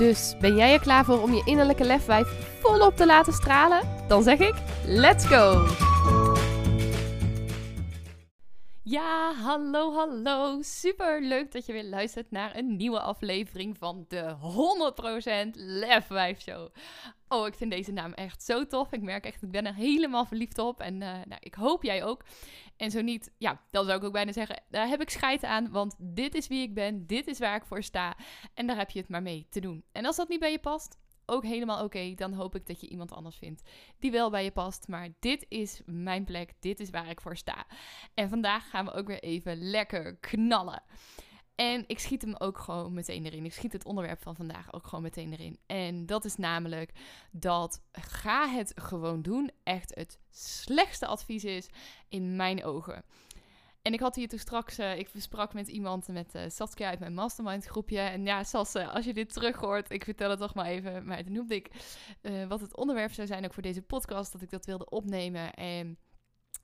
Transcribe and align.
Dus 0.00 0.34
ben 0.38 0.54
jij 0.56 0.72
er 0.72 0.80
klaar 0.80 1.04
voor 1.04 1.22
om 1.22 1.34
je 1.34 1.42
innerlijke 1.44 1.84
lefwijf 1.84 2.28
volop 2.62 2.96
te 2.96 3.06
laten 3.06 3.32
stralen? 3.32 3.80
Dan 4.08 4.22
zeg 4.22 4.38
ik: 4.38 4.54
let's 4.84 5.26
go! 5.26 5.66
Ja, 8.90 9.34
hallo, 9.34 9.92
hallo. 9.92 10.62
Super 10.62 11.22
leuk 11.22 11.52
dat 11.52 11.66
je 11.66 11.72
weer 11.72 11.84
luistert 11.84 12.30
naar 12.30 12.56
een 12.56 12.76
nieuwe 12.76 13.00
aflevering 13.00 13.78
van 13.78 14.04
de 14.08 14.36
100% 15.48 15.50
Lefwijf 15.54 16.40
Show. 16.40 16.68
Oh, 17.28 17.46
ik 17.46 17.54
vind 17.54 17.70
deze 17.70 17.92
naam 17.92 18.12
echt 18.12 18.42
zo 18.42 18.66
tof. 18.66 18.92
Ik 18.92 19.02
merk 19.02 19.24
echt, 19.24 19.42
ik 19.42 19.50
ben 19.50 19.66
er 19.66 19.74
helemaal 19.74 20.24
verliefd 20.24 20.58
op. 20.58 20.80
En 20.80 20.94
uh, 20.94 21.00
nou, 21.00 21.40
ik 21.40 21.54
hoop 21.54 21.82
jij 21.82 22.04
ook. 22.04 22.24
En 22.76 22.90
zo 22.90 23.00
niet, 23.00 23.32
ja, 23.38 23.60
dan 23.70 23.84
zou 23.84 23.98
ik 23.98 24.04
ook 24.04 24.12
bijna 24.12 24.32
zeggen, 24.32 24.62
daar 24.68 24.88
heb 24.88 25.00
ik 25.00 25.10
scheid 25.10 25.44
aan. 25.44 25.70
Want 25.70 25.96
dit 25.98 26.34
is 26.34 26.48
wie 26.48 26.62
ik 26.62 26.74
ben, 26.74 27.06
dit 27.06 27.26
is 27.26 27.38
waar 27.38 27.56
ik 27.56 27.64
voor 27.64 27.82
sta. 27.82 28.16
En 28.54 28.66
daar 28.66 28.76
heb 28.76 28.90
je 28.90 28.98
het 28.98 29.08
maar 29.08 29.22
mee 29.22 29.46
te 29.50 29.60
doen. 29.60 29.84
En 29.92 30.04
als 30.04 30.16
dat 30.16 30.28
niet 30.28 30.40
bij 30.40 30.50
je 30.50 30.60
past, 30.60 30.98
ook 31.30 31.44
helemaal 31.44 31.84
oké. 31.84 32.14
Dan 32.14 32.32
hoop 32.32 32.54
ik 32.54 32.66
dat 32.66 32.80
je 32.80 32.88
iemand 32.88 33.12
anders 33.12 33.36
vindt 33.36 33.62
die 33.98 34.10
wel 34.10 34.30
bij 34.30 34.44
je 34.44 34.50
past. 34.50 34.88
Maar 34.88 35.08
dit 35.18 35.46
is 35.48 35.82
mijn 35.86 36.24
plek, 36.24 36.52
dit 36.60 36.80
is 36.80 36.90
waar 36.90 37.10
ik 37.10 37.20
voor 37.20 37.36
sta. 37.36 37.66
En 38.14 38.28
vandaag 38.28 38.70
gaan 38.70 38.84
we 38.84 38.92
ook 38.92 39.06
weer 39.06 39.22
even 39.22 39.70
lekker 39.70 40.16
knallen. 40.16 40.82
En 41.54 41.84
ik 41.86 41.98
schiet 41.98 42.22
hem 42.22 42.34
ook 42.38 42.58
gewoon 42.58 42.94
meteen 42.94 43.26
erin. 43.26 43.44
Ik 43.44 43.52
schiet 43.52 43.72
het 43.72 43.84
onderwerp 43.84 44.22
van 44.22 44.36
vandaag 44.36 44.72
ook 44.72 44.86
gewoon 44.86 45.02
meteen 45.02 45.32
erin. 45.32 45.58
En 45.66 46.06
dat 46.06 46.24
is 46.24 46.36
namelijk 46.36 46.92
dat 47.30 47.82
ga 47.92 48.48
het 48.48 48.72
gewoon 48.74 49.22
doen 49.22 49.50
echt 49.62 49.94
het 49.94 50.18
slechtste 50.30 51.06
advies 51.06 51.44
is 51.44 51.68
in 52.08 52.36
mijn 52.36 52.64
ogen. 52.64 53.04
En 53.82 53.92
ik 53.92 54.00
had 54.00 54.14
hier 54.14 54.28
toen 54.28 54.38
straks, 54.38 54.78
uh, 54.78 54.98
ik 54.98 55.10
sprak 55.14 55.54
met 55.54 55.68
iemand, 55.68 56.08
met 56.08 56.34
uh, 56.34 56.42
Saskia 56.48 56.88
uit 56.88 56.98
mijn 56.98 57.14
mastermind 57.14 57.64
groepje. 57.64 57.98
En 57.98 58.24
ja, 58.24 58.44
Sas, 58.44 58.74
uh, 58.74 58.94
als 58.94 59.04
je 59.04 59.14
dit 59.14 59.32
terug 59.32 59.56
hoort, 59.56 59.90
ik 59.90 60.04
vertel 60.04 60.30
het 60.30 60.38
toch 60.38 60.54
maar 60.54 60.66
even. 60.66 61.04
Maar 61.04 61.24
toen 61.24 61.32
noemde 61.32 61.54
ik 61.54 61.70
wat 62.48 62.60
het 62.60 62.76
onderwerp 62.76 63.12
zou 63.12 63.26
zijn 63.26 63.44
ook 63.44 63.54
voor 63.54 63.62
deze 63.62 63.82
podcast, 63.82 64.32
dat 64.32 64.42
ik 64.42 64.50
dat 64.50 64.66
wilde 64.66 64.88
opnemen. 64.88 65.54
En 65.54 65.98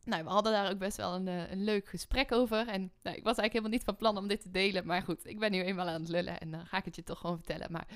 nou, 0.04 0.24
we 0.24 0.30
hadden 0.30 0.52
daar 0.52 0.70
ook 0.70 0.78
best 0.78 0.96
wel 0.96 1.14
een, 1.14 1.26
een 1.26 1.64
leuk 1.64 1.88
gesprek 1.88 2.32
over. 2.32 2.68
En 2.68 2.92
nou, 3.02 3.16
ik 3.16 3.24
was 3.24 3.36
eigenlijk 3.36 3.52
helemaal 3.52 3.70
niet 3.70 3.84
van 3.84 3.96
plan 3.96 4.16
om 4.16 4.28
dit 4.28 4.40
te 4.40 4.50
delen. 4.50 4.86
Maar 4.86 5.02
goed, 5.02 5.26
ik 5.26 5.38
ben 5.38 5.50
nu 5.50 5.62
eenmaal 5.62 5.88
aan 5.88 6.00
het 6.00 6.08
lullen 6.08 6.40
en 6.40 6.50
dan 6.50 6.66
ga 6.66 6.76
ik 6.76 6.84
het 6.84 6.96
je 6.96 7.02
toch 7.02 7.18
gewoon 7.18 7.36
vertellen. 7.36 7.72
Maar 7.72 7.86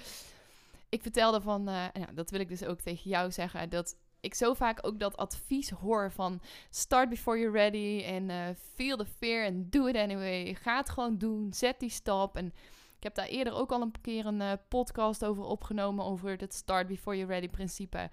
ik 0.88 1.02
vertelde 1.02 1.40
van, 1.40 1.64
nou, 1.64 1.90
dat 2.14 2.30
wil 2.30 2.40
ik 2.40 2.48
dus 2.48 2.64
ook 2.64 2.80
tegen 2.80 3.10
jou 3.10 3.32
zeggen, 3.32 3.70
dat 3.70 3.96
ik 4.20 4.34
zo 4.34 4.54
vaak 4.54 4.86
ook 4.86 4.98
dat 4.98 5.16
advies 5.16 5.70
hoor 5.70 6.12
van 6.12 6.40
start 6.70 7.08
before 7.08 7.38
you're 7.38 7.58
ready 7.58 8.02
en 8.04 8.28
uh, 8.28 8.48
feel 8.74 8.96
the 8.96 9.06
fear 9.06 9.46
and 9.46 9.72
do 9.72 9.86
it 9.86 9.96
anyway. 9.96 10.54
Ga 10.54 10.76
het 10.76 10.90
gewoon 10.90 11.18
doen, 11.18 11.52
zet 11.52 11.80
die 11.80 11.90
stap. 11.90 12.36
En 12.36 12.46
ik 12.96 13.02
heb 13.02 13.14
daar 13.14 13.26
eerder 13.26 13.52
ook 13.52 13.72
al 13.72 13.80
een 13.80 13.94
keer 14.00 14.26
een 14.26 14.40
uh, 14.40 14.52
podcast 14.68 15.24
over 15.24 15.44
opgenomen, 15.44 16.04
over 16.04 16.30
het 16.30 16.54
start 16.54 16.86
before 16.86 17.16
you're 17.16 17.32
ready 17.32 17.48
principe. 17.48 18.10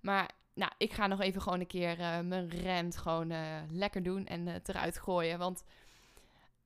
Maar 0.00 0.30
nou, 0.54 0.72
ik 0.78 0.92
ga 0.92 1.06
nog 1.06 1.20
even 1.20 1.42
gewoon 1.42 1.60
een 1.60 1.66
keer 1.66 1.98
uh, 1.98 2.20
mijn 2.20 2.48
rent 2.48 2.96
gewoon 2.96 3.32
lekker 3.70 4.02
doen 4.02 4.26
en 4.26 4.46
het 4.46 4.68
eruit 4.68 4.98
gooien. 4.98 5.38
Want 5.38 5.64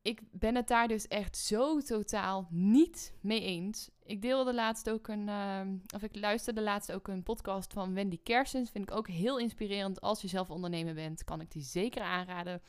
ik 0.07 0.21
ben 0.31 0.55
het 0.55 0.69
daar 0.69 0.89
dus 0.89 1.09
echt 1.09 1.37
zo 1.37 1.81
totaal 1.81 2.47
niet 2.51 3.15
mee 3.21 3.41
eens. 3.41 3.91
Ik 4.03 4.23
deelde 4.23 4.55
laatst 4.55 4.91
ook 4.91 5.09
een, 5.09 5.29
uh, 5.29 5.61
of 5.95 6.03
ik 6.03 6.17
luisterde 6.17 6.63
laatst 6.63 6.93
ook 6.93 7.09
een 7.09 7.23
podcast 7.23 7.73
van 7.73 7.95
Wendy 7.95 8.19
Kersens. 8.23 8.71
Vind 8.71 8.91
ik 8.91 8.97
ook 8.97 9.09
heel 9.09 9.39
inspirerend. 9.39 10.01
Als 10.01 10.21
je 10.21 10.29
zelf 10.29 10.51
ondernemer 10.51 10.95
bent, 10.95 11.25
kan 11.25 11.41
ik 11.41 11.51
die 11.51 11.63
zeker 11.63 12.03
aanraden. 12.03 12.63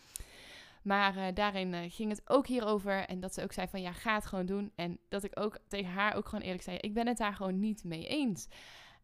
Maar 0.83 1.17
uh, 1.17 1.25
daarin 1.33 1.73
uh, 1.73 1.79
ging 1.87 2.09
het 2.09 2.29
ook 2.29 2.47
hierover. 2.47 3.05
En 3.05 3.19
dat 3.19 3.33
ze 3.33 3.43
ook 3.43 3.53
zei 3.53 3.67
van 3.67 3.81
ja, 3.81 3.91
ga 3.91 4.13
het 4.13 4.25
gewoon 4.25 4.45
doen. 4.45 4.71
En 4.75 4.99
dat 5.09 5.23
ik 5.23 5.39
ook 5.39 5.57
tegen 5.67 5.91
haar 5.91 6.15
ook 6.15 6.27
gewoon 6.27 6.43
eerlijk 6.43 6.63
zei, 6.63 6.77
ik 6.77 6.93
ben 6.93 7.07
het 7.07 7.17
daar 7.17 7.33
gewoon 7.33 7.59
niet 7.59 7.83
mee 7.83 8.07
eens. 8.07 8.47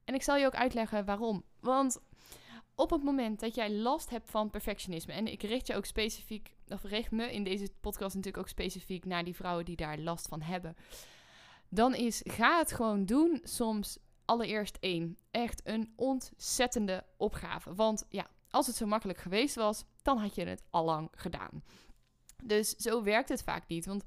En 0.03 0.13
ik 0.13 0.23
zal 0.23 0.37
je 0.37 0.45
ook 0.45 0.55
uitleggen 0.55 1.05
waarom. 1.05 1.43
Want 1.59 1.99
op 2.75 2.89
het 2.89 3.03
moment 3.03 3.39
dat 3.39 3.55
jij 3.55 3.71
last 3.71 4.09
hebt 4.09 4.31
van 4.31 4.49
perfectionisme, 4.49 5.13
en 5.13 5.27
ik 5.27 5.43
richt 5.43 5.67
je 5.67 5.75
ook 5.75 5.85
specifiek, 5.85 6.55
of 6.67 6.83
richt 6.83 7.11
me 7.11 7.33
in 7.33 7.43
deze 7.43 7.69
podcast 7.81 8.15
natuurlijk 8.15 8.43
ook 8.43 8.49
specifiek 8.49 9.05
naar 9.05 9.23
die 9.23 9.35
vrouwen 9.35 9.65
die 9.65 9.75
daar 9.75 9.97
last 9.97 10.27
van 10.27 10.41
hebben, 10.41 10.75
dan 11.69 11.95
is 11.95 12.21
ga 12.23 12.57
het 12.57 12.71
gewoon 12.71 13.05
doen 13.05 13.39
soms 13.43 13.97
allereerst 14.25 14.77
één. 14.79 15.17
Echt 15.31 15.61
een 15.63 15.93
ontzettende 15.95 17.03
opgave. 17.17 17.75
Want 17.75 18.05
ja, 18.09 18.27
als 18.49 18.67
het 18.67 18.75
zo 18.75 18.85
makkelijk 18.85 19.19
geweest 19.19 19.55
was, 19.55 19.85
dan 20.01 20.17
had 20.17 20.35
je 20.35 20.45
het 20.45 20.63
al 20.69 20.85
lang 20.85 21.09
gedaan. 21.11 21.63
Dus 22.43 22.69
zo 22.69 23.03
werkt 23.03 23.29
het 23.29 23.43
vaak 23.43 23.67
niet. 23.67 23.85
Want 23.85 24.03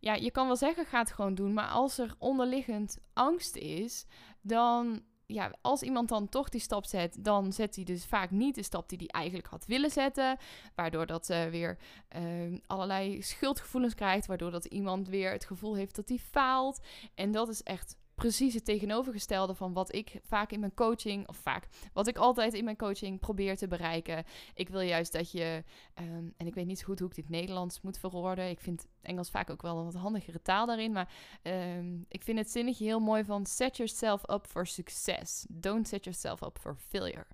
ja, 0.00 0.14
je 0.14 0.30
kan 0.30 0.46
wel 0.46 0.56
zeggen, 0.56 0.86
ga 0.86 0.98
het 0.98 1.12
gewoon 1.12 1.34
doen. 1.34 1.52
Maar 1.52 1.68
als 1.68 1.98
er 1.98 2.14
onderliggend 2.18 2.98
angst 3.12 3.56
is, 3.56 4.06
dan 4.40 5.02
ja, 5.32 5.52
als 5.60 5.82
iemand 5.82 6.08
dan 6.08 6.28
toch 6.28 6.48
die 6.48 6.60
stap 6.60 6.84
zet, 6.84 7.24
dan 7.24 7.52
zet 7.52 7.74
hij 7.74 7.84
dus 7.84 8.04
vaak 8.04 8.30
niet 8.30 8.54
de 8.54 8.62
stap 8.62 8.88
die 8.88 8.98
hij 8.98 9.06
eigenlijk 9.06 9.46
had 9.46 9.66
willen 9.66 9.90
zetten. 9.90 10.38
Waardoor 10.74 11.06
dat 11.06 11.26
ze 11.26 11.48
weer 11.50 11.78
uh, 12.16 12.58
allerlei 12.66 13.22
schuldgevoelens 13.22 13.94
krijgt. 13.94 14.26
Waardoor 14.26 14.50
dat 14.50 14.64
iemand 14.64 15.08
weer 15.08 15.32
het 15.32 15.44
gevoel 15.44 15.76
heeft 15.76 15.96
dat 15.96 16.08
hij 16.08 16.18
faalt. 16.18 16.80
En 17.14 17.30
dat 17.30 17.48
is 17.48 17.62
echt 17.62 17.96
precies 18.20 18.54
het 18.54 18.64
tegenovergestelde 18.64 19.54
van 19.54 19.72
wat 19.72 19.94
ik 19.94 20.20
vaak 20.22 20.52
in 20.52 20.60
mijn 20.60 20.74
coaching, 20.74 21.28
of 21.28 21.36
vaak, 21.36 21.68
wat 21.92 22.06
ik 22.06 22.16
altijd 22.16 22.54
in 22.54 22.64
mijn 22.64 22.76
coaching 22.76 23.20
probeer 23.20 23.56
te 23.56 23.68
bereiken. 23.68 24.24
Ik 24.54 24.68
wil 24.68 24.80
juist 24.80 25.12
dat 25.12 25.30
je, 25.30 25.64
ehm, 25.94 26.28
en 26.36 26.46
ik 26.46 26.54
weet 26.54 26.66
niet 26.66 26.82
goed 26.82 26.98
hoe 26.98 27.08
ik 27.08 27.14
dit 27.14 27.28
Nederlands 27.28 27.80
moet 27.80 27.98
verwoorden. 27.98 28.50
Ik 28.50 28.60
vind 28.60 28.86
Engels 29.02 29.30
vaak 29.30 29.50
ook 29.50 29.62
wel 29.62 29.78
een 29.78 29.84
wat 29.84 29.94
handigere 29.94 30.42
taal 30.42 30.66
daarin, 30.66 30.92
maar 30.92 31.12
ehm, 31.42 31.98
ik 32.08 32.22
vind 32.22 32.38
het 32.38 32.50
zinnetje 32.50 32.84
heel 32.84 33.00
mooi 33.00 33.24
van 33.24 33.46
set 33.46 33.76
yourself 33.76 34.30
up 34.30 34.46
for 34.46 34.66
success. 34.66 35.46
Don't 35.48 35.88
set 35.88 36.04
yourself 36.04 36.42
up 36.42 36.58
for 36.60 36.76
failure. 36.88 37.26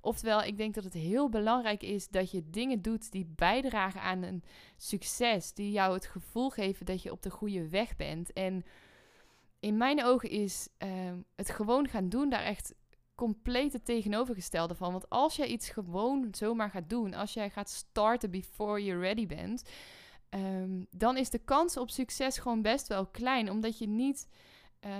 Oftewel, 0.00 0.42
ik 0.42 0.56
denk 0.56 0.74
dat 0.74 0.84
het 0.84 0.92
heel 0.92 1.28
belangrijk 1.28 1.82
is 1.82 2.08
dat 2.08 2.30
je 2.30 2.50
dingen 2.50 2.82
doet 2.82 3.12
die 3.12 3.32
bijdragen 3.36 4.00
aan 4.00 4.22
een 4.22 4.42
succes, 4.76 5.52
die 5.52 5.70
jou 5.70 5.94
het 5.94 6.06
gevoel 6.06 6.50
geven 6.50 6.86
dat 6.86 7.02
je 7.02 7.12
op 7.12 7.22
de 7.22 7.30
goede 7.30 7.68
weg 7.68 7.96
bent. 7.96 8.32
En 8.32 8.64
in 9.60 9.76
mijn 9.76 10.04
ogen 10.04 10.30
is 10.30 10.68
ehm, 10.78 11.18
het 11.34 11.50
gewoon 11.50 11.88
gaan 11.88 12.08
doen 12.08 12.28
daar 12.28 12.42
echt 12.42 12.74
compleet 13.14 13.72
het 13.72 13.84
tegenovergestelde 13.84 14.74
van. 14.74 14.92
Want 14.92 15.08
als 15.10 15.36
jij 15.36 15.46
iets 15.46 15.68
gewoon 15.68 16.28
zomaar 16.30 16.70
gaat 16.70 16.88
doen, 16.88 17.14
als 17.14 17.32
jij 17.32 17.50
gaat 17.50 17.70
starten 17.70 18.30
before 18.30 18.84
you 18.84 19.00
ready 19.00 19.26
bent, 19.26 19.62
ehm, 20.28 20.84
dan 20.90 21.16
is 21.16 21.30
de 21.30 21.38
kans 21.38 21.76
op 21.76 21.90
succes 21.90 22.38
gewoon 22.38 22.62
best 22.62 22.88
wel 22.88 23.06
klein, 23.06 23.50
omdat 23.50 23.78
je 23.78 23.88
niet 23.88 24.28
uh, 24.80 24.92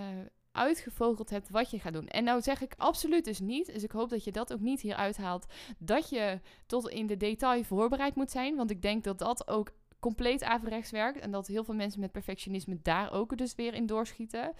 uitgevogeld 0.52 1.30
hebt 1.30 1.50
wat 1.50 1.70
je 1.70 1.78
gaat 1.78 1.92
doen. 1.92 2.06
En 2.06 2.24
nou 2.24 2.40
zeg 2.42 2.60
ik 2.60 2.74
absoluut 2.76 3.24
dus 3.24 3.40
niet, 3.40 3.66
dus 3.66 3.82
ik 3.82 3.90
hoop 3.90 4.10
dat 4.10 4.24
je 4.24 4.32
dat 4.32 4.52
ook 4.52 4.60
niet 4.60 4.80
hier 4.80 4.94
uithaalt, 4.94 5.46
dat 5.78 6.08
je 6.08 6.40
tot 6.66 6.88
in 6.88 7.06
de 7.06 7.16
detail 7.16 7.64
voorbereid 7.64 8.14
moet 8.14 8.30
zijn, 8.30 8.56
want 8.56 8.70
ik 8.70 8.82
denk 8.82 9.04
dat 9.04 9.18
dat 9.18 9.48
ook 9.48 9.72
compleet 10.00 10.42
averechts 10.42 10.90
werkt. 10.90 11.18
En 11.18 11.30
dat 11.30 11.46
heel 11.46 11.64
veel 11.64 11.74
mensen 11.74 12.00
met 12.00 12.12
perfectionisme 12.12 12.78
daar 12.82 13.12
ook 13.12 13.36
dus 13.36 13.54
weer 13.54 13.74
in 13.74 13.86
doorschieten. 13.86 14.54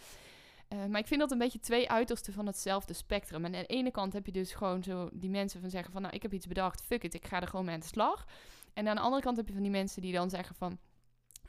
Uh, 0.68 0.84
maar 0.86 1.00
ik 1.00 1.06
vind 1.06 1.20
dat 1.20 1.30
een 1.30 1.38
beetje 1.38 1.60
twee 1.60 1.90
uitersten 1.90 2.32
van 2.32 2.46
hetzelfde 2.46 2.92
spectrum. 2.92 3.44
En 3.44 3.54
aan 3.54 3.60
de 3.60 3.66
ene 3.66 3.90
kant 3.90 4.12
heb 4.12 4.26
je 4.26 4.32
dus 4.32 4.52
gewoon 4.52 4.82
zo 4.82 5.08
die 5.12 5.30
mensen 5.30 5.60
van 5.60 5.70
zeggen 5.70 5.92
van... 5.92 6.02
nou, 6.02 6.14
ik 6.14 6.22
heb 6.22 6.32
iets 6.32 6.46
bedacht, 6.46 6.82
fuck 6.82 7.04
it, 7.04 7.14
ik 7.14 7.26
ga 7.26 7.40
er 7.40 7.48
gewoon 7.48 7.64
mee 7.64 7.74
aan 7.74 7.80
de 7.80 7.86
slag. 7.86 8.26
En 8.74 8.88
aan 8.88 8.96
de 8.96 9.02
andere 9.02 9.22
kant 9.22 9.36
heb 9.36 9.46
je 9.46 9.52
van 9.52 9.62
die 9.62 9.70
mensen 9.70 10.02
die 10.02 10.12
dan 10.12 10.30
zeggen 10.30 10.54
van... 10.54 10.78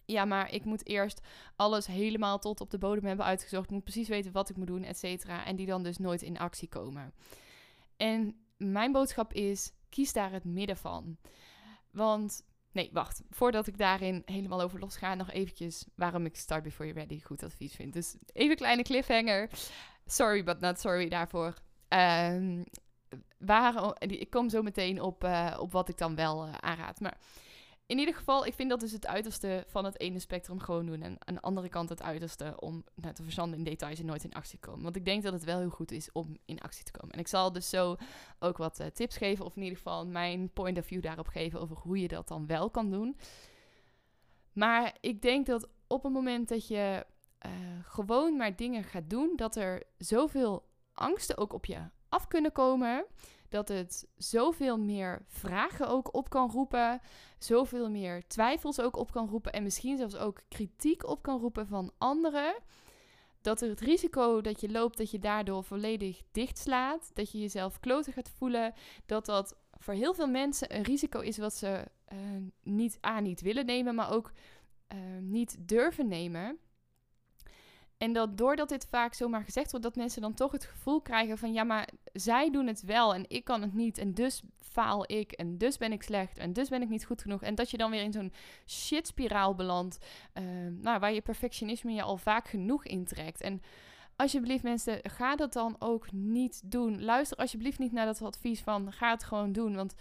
ja, 0.05 0.25
maar 0.25 0.51
ik 0.51 0.65
moet 0.65 0.87
eerst 0.87 1.21
alles 1.55 1.87
helemaal 1.87 2.39
tot 2.39 2.61
op 2.61 2.69
de 2.69 2.77
bodem 2.77 3.05
hebben 3.05 3.25
uitgezocht. 3.25 3.65
Ik 3.65 3.71
moet 3.71 3.83
precies 3.83 4.07
weten 4.07 4.31
wat 4.31 4.49
ik 4.49 4.55
moet 4.55 4.67
doen, 4.67 4.83
et 4.83 4.97
cetera. 4.97 5.45
En 5.45 5.55
die 5.55 5.65
dan 5.65 5.83
dus 5.83 5.97
nooit 5.97 6.21
in 6.21 6.37
actie 6.37 6.67
komen. 6.67 7.13
En 7.97 8.35
mijn 8.57 8.91
boodschap 8.91 9.33
is, 9.33 9.71
kies 9.89 10.13
daar 10.13 10.31
het 10.31 10.43
midden 10.43 10.77
van. 10.77 11.17
Want 11.91 12.45
Nee, 12.71 12.89
wacht. 12.93 13.21
Voordat 13.29 13.67
ik 13.67 13.77
daarin 13.77 14.21
helemaal 14.25 14.61
over 14.61 14.79
los 14.79 14.97
ga, 14.97 15.15
nog 15.15 15.31
eventjes 15.31 15.85
waarom 15.95 16.25
ik 16.25 16.35
Start 16.35 16.63
Before 16.63 16.87
You're 16.87 16.99
Ready 17.01 17.21
goed 17.21 17.43
advies 17.43 17.75
vind. 17.75 17.93
Dus 17.93 18.15
even 18.33 18.51
een 18.51 18.57
kleine 18.57 18.83
cliffhanger. 18.83 19.49
Sorry, 20.05 20.43
but 20.43 20.59
not 20.59 20.79
sorry 20.79 21.09
daarvoor. 21.09 21.53
Um, 21.89 22.63
waar, 23.37 23.95
ik 23.99 24.29
kom 24.29 24.49
zo 24.49 24.61
meteen 24.61 25.01
op, 25.01 25.23
uh, 25.23 25.57
op 25.59 25.71
wat 25.71 25.89
ik 25.89 25.97
dan 25.97 26.15
wel 26.15 26.47
uh, 26.47 26.53
aanraad. 26.53 26.99
Maar 26.99 27.17
in 27.87 27.97
ieder 27.97 28.15
geval, 28.15 28.45
ik 28.45 28.53
vind 28.53 28.69
dat 28.69 28.79
dus 28.79 28.91
het 28.91 29.07
uiterste 29.07 29.63
van 29.67 29.85
het 29.85 29.99
ene 29.99 30.19
spectrum 30.19 30.59
gewoon 30.59 30.85
doen. 30.85 31.01
En 31.01 31.17
aan 31.19 31.33
de 31.33 31.41
andere 31.41 31.69
kant 31.69 31.89
het 31.89 32.01
uiterste 32.01 32.53
om 32.59 32.83
nou, 32.95 33.13
te 33.13 33.23
verzanden 33.23 33.57
in 33.57 33.63
details 33.63 33.99
en 33.99 34.05
nooit 34.05 34.23
in 34.23 34.33
actie 34.33 34.59
te 34.59 34.67
komen. 34.67 34.83
Want 34.83 34.95
ik 34.95 35.05
denk 35.05 35.23
dat 35.23 35.33
het 35.33 35.43
wel 35.43 35.59
heel 35.59 35.69
goed 35.69 35.91
is 35.91 36.11
om 36.11 36.37
in 36.45 36.59
actie 36.59 36.83
te 36.83 36.91
komen. 36.91 37.13
En 37.13 37.19
ik 37.19 37.27
zal 37.27 37.51
dus 37.51 37.69
zo 37.69 37.95
ook 38.39 38.57
wat 38.57 38.79
uh, 38.79 38.87
tips 38.87 39.17
geven, 39.17 39.45
of 39.45 39.55
in 39.55 39.61
ieder 39.61 39.77
geval 39.77 40.07
mijn 40.07 40.49
point 40.49 40.77
of 40.77 40.85
view 40.85 41.01
daarop 41.01 41.27
geven 41.27 41.59
over 41.59 41.77
hoe 41.77 42.01
je 42.01 42.07
dat 42.07 42.27
dan 42.27 42.47
wel 42.47 42.69
kan 42.69 42.91
doen. 42.91 43.17
Maar 44.53 44.97
ik 44.99 45.21
denk 45.21 45.45
dat 45.45 45.67
op 45.87 46.03
het 46.03 46.13
moment 46.13 46.49
dat 46.49 46.67
je 46.67 47.05
uh, 47.45 47.51
gewoon 47.83 48.37
maar 48.37 48.55
dingen 48.55 48.83
gaat 48.83 49.09
doen, 49.09 49.33
dat 49.35 49.55
er 49.55 49.83
zoveel 49.97 50.69
angsten 50.93 51.37
ook 51.37 51.53
op 51.53 51.65
je 51.65 51.79
af 52.09 52.27
kunnen 52.27 52.51
komen 52.51 53.05
dat 53.49 53.67
het 53.67 54.07
zoveel 54.15 54.77
meer 54.77 55.21
vragen 55.27 55.88
ook 55.88 56.15
op 56.15 56.29
kan 56.29 56.51
roepen, 56.51 57.01
zoveel 57.38 57.89
meer 57.89 58.27
twijfels 58.27 58.79
ook 58.79 58.95
op 58.95 59.11
kan 59.11 59.29
roepen 59.29 59.53
en 59.53 59.63
misschien 59.63 59.97
zelfs 59.97 60.15
ook 60.15 60.41
kritiek 60.47 61.07
op 61.07 61.21
kan 61.21 61.39
roepen 61.39 61.67
van 61.67 61.91
anderen. 61.97 62.55
Dat 63.41 63.61
er 63.61 63.69
het 63.69 63.79
risico 63.79 64.41
dat 64.41 64.61
je 64.61 64.71
loopt, 64.71 64.97
dat 64.97 65.11
je 65.11 65.19
daardoor 65.19 65.63
volledig 65.63 66.21
dichtslaat, 66.31 67.11
dat 67.13 67.31
je 67.31 67.39
jezelf 67.39 67.79
kloten 67.79 68.13
gaat 68.13 68.29
voelen, 68.29 68.73
dat 69.05 69.25
dat 69.25 69.57
voor 69.71 69.94
heel 69.94 70.13
veel 70.13 70.27
mensen 70.27 70.75
een 70.75 70.83
risico 70.83 71.19
is 71.19 71.38
wat 71.38 71.53
ze 71.53 71.85
uh, 72.13 72.19
niet 72.63 72.97
aan 73.01 73.23
niet 73.23 73.41
willen 73.41 73.65
nemen, 73.65 73.95
maar 73.95 74.11
ook 74.11 74.31
uh, 74.94 74.99
niet 75.21 75.57
durven 75.59 76.07
nemen. 76.07 76.59
En 77.97 78.13
dat 78.13 78.38
doordat 78.38 78.69
dit 78.69 78.88
vaak 78.89 79.13
zomaar 79.13 79.44
gezegd 79.44 79.71
wordt, 79.71 79.85
dat 79.85 79.95
mensen 79.95 80.21
dan 80.21 80.33
toch 80.33 80.51
het 80.51 80.65
gevoel 80.65 81.01
krijgen 81.01 81.38
van 81.38 81.53
ja, 81.53 81.63
maar 81.63 81.89
zij 82.13 82.51
doen 82.51 82.67
het 82.67 82.81
wel 82.81 83.13
en 83.13 83.25
ik 83.27 83.44
kan 83.44 83.61
het 83.61 83.73
niet. 83.73 83.97
En 83.97 84.13
dus 84.13 84.41
faal 84.61 85.11
ik 85.11 85.31
en 85.31 85.57
dus 85.57 85.77
ben 85.77 85.91
ik 85.91 86.03
slecht 86.03 86.38
en 86.38 86.53
dus 86.53 86.69
ben 86.69 86.81
ik 86.81 86.89
niet 86.89 87.05
goed 87.05 87.21
genoeg. 87.21 87.41
En 87.41 87.55
dat 87.55 87.71
je 87.71 87.77
dan 87.77 87.91
weer 87.91 88.01
in 88.01 88.11
zo'n 88.11 88.33
shitspiraal 88.65 89.55
belandt, 89.55 89.97
uh, 90.33 90.44
nou, 90.81 90.99
waar 90.99 91.13
je 91.13 91.21
perfectionisme 91.21 91.91
je 91.91 92.01
al 92.01 92.17
vaak 92.17 92.47
genoeg 92.47 92.85
intrekt. 92.85 93.41
En 93.41 93.61
alsjeblieft 94.15 94.63
mensen, 94.63 94.99
ga 95.03 95.35
dat 95.35 95.53
dan 95.53 95.75
ook 95.79 96.11
niet 96.11 96.61
doen. 96.71 97.03
Luister 97.03 97.38
alsjeblieft 97.38 97.79
niet 97.79 97.91
naar 97.91 98.05
dat 98.05 98.21
advies 98.21 98.61
van 98.61 98.91
ga 98.91 99.11
het 99.11 99.23
gewoon 99.23 99.51
doen. 99.51 99.75
Want 99.75 99.95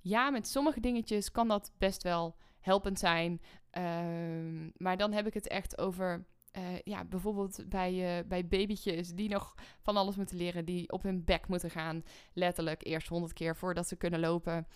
ja, 0.00 0.30
met 0.30 0.48
sommige 0.48 0.80
dingetjes 0.80 1.30
kan 1.30 1.48
dat 1.48 1.72
best 1.78 2.02
wel 2.02 2.36
helpend 2.60 2.98
zijn. 2.98 3.40
Uh, 3.72 4.70
maar 4.76 4.96
dan 4.96 5.12
heb 5.12 5.26
ik 5.26 5.34
het 5.34 5.48
echt 5.48 5.78
over 5.78 6.26
uh, 6.56 6.78
ja, 6.84 7.04
bijvoorbeeld 7.04 7.64
bij, 7.68 8.18
uh, 8.18 8.28
bij 8.28 8.46
babytjes 8.46 9.08
die 9.08 9.28
nog 9.28 9.54
van 9.80 9.96
alles 9.96 10.16
moeten 10.16 10.36
leren, 10.36 10.64
die 10.64 10.92
op 10.92 11.02
hun 11.02 11.24
bek 11.24 11.48
moeten 11.48 11.70
gaan, 11.70 12.04
letterlijk 12.32 12.86
eerst 12.86 13.08
honderd 13.08 13.32
keer 13.32 13.56
voordat 13.56 13.88
ze 13.88 13.96
kunnen 13.96 14.20
lopen. 14.20 14.66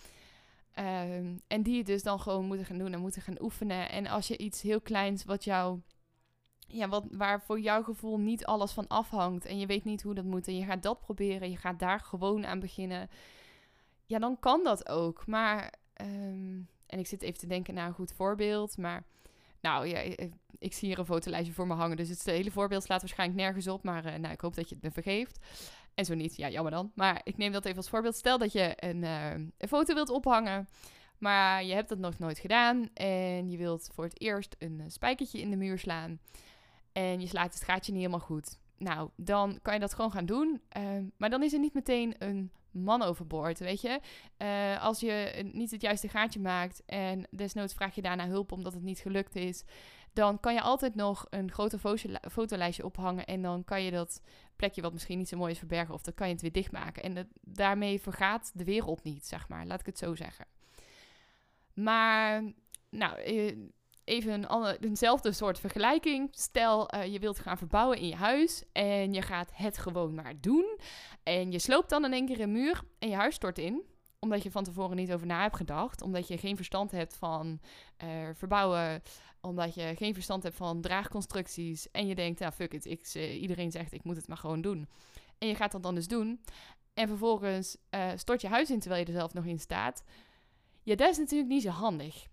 Uh, 0.75 1.17
en 1.47 1.63
die 1.63 1.77
het 1.77 1.85
dus 1.85 2.03
dan 2.03 2.19
gewoon 2.19 2.45
moeten 2.45 2.65
gaan 2.65 2.77
doen 2.77 2.93
en 2.93 2.99
moeten 2.99 3.21
gaan 3.21 3.41
oefenen. 3.41 3.89
En 3.89 4.07
als 4.07 4.27
je 4.27 4.37
iets 4.37 4.61
heel 4.61 4.81
kleins 4.81 5.23
wat 5.23 5.43
jou, 5.43 5.79
ja, 6.67 6.89
wat, 6.89 7.05
waar 7.11 7.41
voor 7.41 7.59
jouw 7.59 7.83
gevoel 7.83 8.19
niet 8.19 8.45
alles 8.45 8.71
van 8.71 8.87
afhangt 8.87 9.45
en 9.45 9.59
je 9.59 9.65
weet 9.65 9.83
niet 9.83 10.01
hoe 10.01 10.13
dat 10.13 10.25
moet 10.25 10.47
en 10.47 10.57
je 10.57 10.65
gaat 10.65 10.83
dat 10.83 10.99
proberen, 10.99 11.49
je 11.49 11.57
gaat 11.57 11.79
daar 11.79 11.99
gewoon 11.99 12.45
aan 12.45 12.59
beginnen, 12.59 13.09
ja, 14.05 14.19
dan 14.19 14.39
kan 14.39 14.63
dat 14.63 14.89
ook. 14.89 15.27
Maar, 15.27 15.73
um, 16.01 16.67
en 16.85 16.99
ik 16.99 17.07
zit 17.07 17.21
even 17.21 17.39
te 17.39 17.47
denken 17.47 17.73
naar 17.73 17.87
een 17.87 17.93
goed 17.93 18.13
voorbeeld, 18.13 18.77
maar 18.77 19.05
nou 19.61 19.87
ja, 19.87 19.99
ik, 20.59 20.73
zie 20.73 20.87
hier 20.87 20.99
een 20.99 21.05
fotolijstje 21.05 21.53
voor 21.53 21.67
me 21.67 21.73
hangen. 21.73 21.97
Dus 21.97 22.09
het 22.09 22.25
hele 22.25 22.51
voorbeeld 22.51 22.83
slaat 22.83 23.01
waarschijnlijk 23.01 23.39
nergens 23.39 23.67
op. 23.67 23.83
Maar 23.83 24.05
uh, 24.05 24.15
nou, 24.15 24.33
ik 24.33 24.41
hoop 24.41 24.55
dat 24.55 24.69
je 24.69 24.75
het 24.75 24.83
me 24.83 24.91
vergeeft. 24.91 25.39
En 25.93 26.05
zo 26.05 26.13
niet, 26.13 26.35
ja, 26.35 26.49
jammer 26.49 26.71
dan. 26.71 26.91
Maar 26.95 27.21
ik 27.23 27.37
neem 27.37 27.51
dat 27.51 27.65
even 27.65 27.77
als 27.77 27.89
voorbeeld. 27.89 28.15
Stel 28.15 28.37
dat 28.37 28.51
je 28.51 28.73
een, 28.75 29.03
uh, 29.03 29.31
een 29.33 29.67
foto 29.67 29.93
wilt 29.93 30.09
ophangen. 30.09 30.67
Maar 31.17 31.63
je 31.63 31.73
hebt 31.73 31.89
dat 31.89 31.97
nog 31.97 32.19
nooit 32.19 32.39
gedaan. 32.39 32.89
En 32.93 33.49
je 33.49 33.57
wilt 33.57 33.89
voor 33.93 34.03
het 34.03 34.21
eerst 34.21 34.55
een 34.59 34.79
eh, 34.79 34.85
spijkertje 34.89 35.39
in 35.39 35.49
de 35.49 35.55
muur 35.55 35.79
slaan. 35.79 36.19
En 36.91 37.19
je 37.19 37.27
slaat 37.27 37.53
het 37.53 37.63
gaatje 37.63 37.91
niet 37.91 38.01
helemaal 38.01 38.25
goed. 38.25 38.57
Nou, 38.77 39.09
dan 39.15 39.59
kan 39.61 39.73
je 39.73 39.79
dat 39.79 39.93
gewoon 39.93 40.11
gaan 40.11 40.25
doen. 40.25 40.61
Maar 41.17 41.29
dan 41.29 41.43
is 41.43 41.53
er 41.53 41.59
niet 41.59 41.73
meteen 41.73 42.15
een 42.17 42.51
man 42.71 43.01
overboord, 43.01 43.59
weet 43.59 43.81
je. 43.81 43.99
Uh, 44.37 44.83
als 44.83 44.99
je 44.99 45.49
niet 45.53 45.71
het 45.71 45.81
juiste 45.81 46.07
gaatje 46.07 46.39
maakt 46.39 46.83
en 46.85 47.27
desnoods 47.31 47.73
vraag 47.73 47.95
je 47.95 48.01
daarna 48.01 48.27
hulp 48.27 48.51
omdat 48.51 48.73
het 48.73 48.83
niet 48.83 48.99
gelukt 48.99 49.35
is, 49.35 49.63
dan 50.13 50.39
kan 50.39 50.53
je 50.53 50.61
altijd 50.61 50.95
nog 50.95 51.25
een 51.29 51.51
grote 51.51 51.79
fotolijstje 52.31 52.85
ophangen 52.85 53.25
en 53.25 53.41
dan 53.41 53.63
kan 53.63 53.83
je 53.83 53.91
dat 53.91 54.21
plekje 54.55 54.81
wat 54.81 54.93
misschien 54.93 55.17
niet 55.17 55.29
zo 55.29 55.37
mooi 55.37 55.51
is 55.51 55.57
verbergen 55.57 55.93
of 55.93 56.01
dan 56.01 56.13
kan 56.13 56.27
je 56.27 56.33
het 56.33 56.41
weer 56.41 56.51
dichtmaken. 56.51 57.03
En 57.03 57.29
daarmee 57.41 58.01
vergaat 58.01 58.51
de 58.53 58.63
wereld 58.63 59.03
niet, 59.03 59.25
zeg 59.25 59.47
maar. 59.47 59.65
Laat 59.65 59.79
ik 59.79 59.85
het 59.85 59.97
zo 59.97 60.15
zeggen. 60.15 60.45
Maar, 61.73 62.43
nou, 62.89 63.19
eh, 63.19 63.55
even 64.09 64.51
een 64.53 64.77
eenzelfde 64.79 65.31
soort 65.31 65.59
vergelijking. 65.59 66.27
Stel, 66.31 66.95
uh, 66.95 67.05
je 67.05 67.19
wilt 67.19 67.39
gaan 67.39 67.57
verbouwen 67.57 67.97
in 67.97 68.07
je 68.07 68.15
huis 68.15 68.63
en 68.71 69.13
je 69.13 69.21
gaat 69.21 69.51
het 69.53 69.77
gewoon 69.77 70.13
maar 70.13 70.33
doen. 70.41 70.79
En 71.23 71.51
je 71.51 71.59
sloopt 71.59 71.89
dan 71.89 72.05
in 72.05 72.13
één 72.13 72.25
keer 72.25 72.39
een 72.39 72.51
muur 72.51 72.81
en 72.99 73.09
je 73.09 73.15
huis 73.15 73.35
stort 73.35 73.57
in. 73.57 73.83
Omdat 74.19 74.43
je 74.43 74.51
van 74.51 74.63
tevoren 74.63 74.95
niet 74.95 75.13
over 75.13 75.27
na 75.27 75.41
hebt 75.41 75.55
gedacht. 75.55 76.01
Omdat 76.01 76.27
je 76.27 76.37
geen 76.37 76.55
verstand 76.55 76.91
hebt 76.91 77.15
van 77.15 77.59
uh, 78.03 78.29
verbouwen. 78.33 79.01
Omdat 79.41 79.73
je 79.75 79.93
geen 79.95 80.13
verstand 80.13 80.43
hebt 80.43 80.55
van 80.55 80.81
draagconstructies. 80.81 81.91
En 81.91 82.07
je 82.07 82.15
denkt, 82.15 82.39
nou 82.39 82.51
fuck 82.51 82.73
it, 82.73 82.85
ik, 82.85 83.13
uh, 83.13 83.41
iedereen 83.41 83.71
zegt 83.71 83.93
ik 83.93 84.03
moet 84.03 84.15
het 84.15 84.27
maar 84.27 84.37
gewoon 84.37 84.61
doen. 84.61 84.87
En 85.37 85.47
je 85.47 85.55
gaat 85.55 85.71
dat 85.71 85.83
dan 85.83 85.95
dus 85.95 86.07
doen. 86.07 86.43
En 86.93 87.07
vervolgens 87.07 87.77
stort 88.15 88.41
je 88.41 88.47
huis 88.47 88.69
in 88.69 88.79
terwijl 88.79 89.01
je 89.01 89.07
er 89.07 89.17
zelf 89.17 89.33
nog 89.33 89.45
in 89.45 89.59
staat. 89.59 90.03
Ja, 90.83 90.95
dat 90.95 91.09
is 91.09 91.17
natuurlijk 91.17 91.49
niet 91.49 91.61
zo 91.61 91.69
handig. 91.69 92.27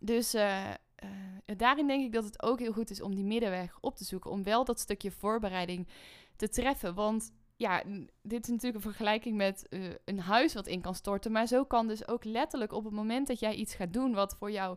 Dus 0.00 0.34
uh, 0.34 0.68
uh, 0.68 1.56
daarin 1.56 1.86
denk 1.86 2.04
ik 2.04 2.12
dat 2.12 2.24
het 2.24 2.42
ook 2.42 2.58
heel 2.58 2.72
goed 2.72 2.90
is 2.90 3.02
om 3.02 3.14
die 3.14 3.24
middenweg 3.24 3.78
op 3.80 3.96
te 3.96 4.04
zoeken. 4.04 4.30
Om 4.30 4.42
wel 4.42 4.64
dat 4.64 4.80
stukje 4.80 5.10
voorbereiding 5.10 5.88
te 6.36 6.48
treffen. 6.48 6.94
Want 6.94 7.32
ja, 7.56 7.82
dit 8.22 8.42
is 8.44 8.48
natuurlijk 8.48 8.74
een 8.74 8.90
vergelijking 8.90 9.36
met 9.36 9.66
uh, 9.70 9.84
een 10.04 10.20
huis 10.20 10.54
wat 10.54 10.66
in 10.66 10.80
kan 10.80 10.94
storten. 10.94 11.32
Maar 11.32 11.46
zo 11.46 11.64
kan 11.64 11.88
dus 11.88 12.08
ook 12.08 12.24
letterlijk 12.24 12.72
op 12.72 12.84
het 12.84 12.92
moment 12.92 13.26
dat 13.26 13.40
jij 13.40 13.54
iets 13.54 13.74
gaat 13.74 13.92
doen 13.92 14.14
wat 14.14 14.36
voor 14.38 14.50
jou 14.50 14.76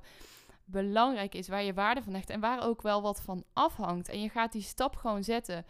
belangrijk 0.65 1.35
is, 1.35 1.47
waar 1.47 1.63
je 1.63 1.73
waarde 1.73 2.03
van 2.03 2.13
hecht 2.13 2.29
en 2.29 2.39
waar 2.39 2.63
ook 2.63 2.81
wel 2.81 3.01
wat 3.01 3.21
van 3.21 3.43
afhangt. 3.53 4.09
En 4.09 4.21
je 4.21 4.29
gaat 4.29 4.51
die 4.51 4.61
stap 4.61 4.95
gewoon 4.95 5.23
zetten. 5.23 5.65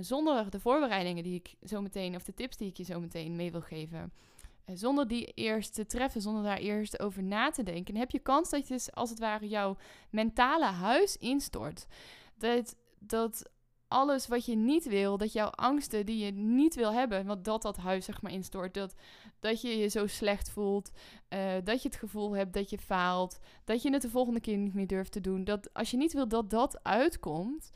zonder 0.00 0.50
de 0.50 0.60
voorbereidingen 0.60 1.22
die 1.22 1.34
ik 1.34 1.54
zo 1.68 1.80
meteen, 1.80 2.14
of 2.14 2.22
de 2.22 2.34
tips 2.34 2.56
die 2.56 2.68
ik 2.68 2.76
je 2.76 2.84
zo 2.84 3.00
meteen 3.00 3.36
mee 3.36 3.50
wil 3.50 3.60
geven. 3.60 4.12
Eh, 4.64 4.74
zonder 4.76 5.08
die 5.08 5.24
eerst 5.24 5.74
te 5.74 5.86
treffen, 5.86 6.20
zonder 6.20 6.42
daar 6.42 6.58
eerst 6.58 7.00
over 7.00 7.22
na 7.22 7.50
te 7.50 7.62
denken, 7.62 7.96
heb 7.96 8.10
je 8.10 8.18
kans 8.18 8.50
dat 8.50 8.68
je 8.68 8.74
dus 8.74 8.92
als 8.92 9.10
het 9.10 9.18
ware 9.18 9.48
jouw 9.48 9.76
mentale 10.10 10.64
huis 10.64 11.16
instort. 11.16 11.86
Dat, 12.34 12.76
dat 12.98 13.50
alles 13.88 14.26
wat 14.26 14.44
je 14.44 14.56
niet 14.56 14.84
wil, 14.84 15.16
dat 15.16 15.32
jouw 15.32 15.48
angsten 15.48 16.06
die 16.06 16.24
je 16.24 16.32
niet 16.32 16.74
wil 16.74 16.92
hebben, 16.92 17.26
want 17.26 17.44
dat 17.44 17.62
dat 17.62 17.76
huis 17.76 18.04
zeg 18.04 18.22
maar 18.22 18.32
instort, 18.32 18.74
dat, 18.74 18.94
dat 19.40 19.60
je 19.60 19.78
je 19.78 19.88
zo 19.88 20.06
slecht 20.06 20.50
voelt, 20.50 20.90
uh, 21.28 21.54
dat 21.64 21.82
je 21.82 21.88
het 21.88 21.98
gevoel 21.98 22.36
hebt 22.36 22.52
dat 22.52 22.70
je 22.70 22.78
faalt, 22.78 23.38
dat 23.64 23.82
je 23.82 23.92
het 23.92 24.02
de 24.02 24.10
volgende 24.10 24.40
keer 24.40 24.56
niet 24.56 24.74
meer 24.74 24.86
durft 24.86 25.12
te 25.12 25.20
doen. 25.20 25.44
Dat 25.44 25.74
als 25.74 25.90
je 25.90 25.96
niet 25.96 26.12
wil 26.12 26.28
dat 26.28 26.50
dat 26.50 26.84
uitkomt, 26.84 27.70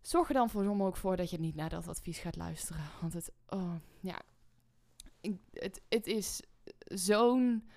zorg 0.00 0.28
er 0.28 0.34
dan 0.34 0.50
voor 0.50 0.80
ook 0.80 0.96
voor 0.96 1.16
dat 1.16 1.30
je 1.30 1.40
niet 1.40 1.54
naar 1.54 1.70
dat 1.70 1.88
advies 1.88 2.18
gaat 2.18 2.36
luisteren. 2.36 2.84
Want 3.00 3.12
het, 3.12 3.32
oh, 3.48 3.74
ja, 4.00 4.22
het, 5.52 5.80
het 5.88 6.06
is 6.06 6.40
zo'n 6.78 7.68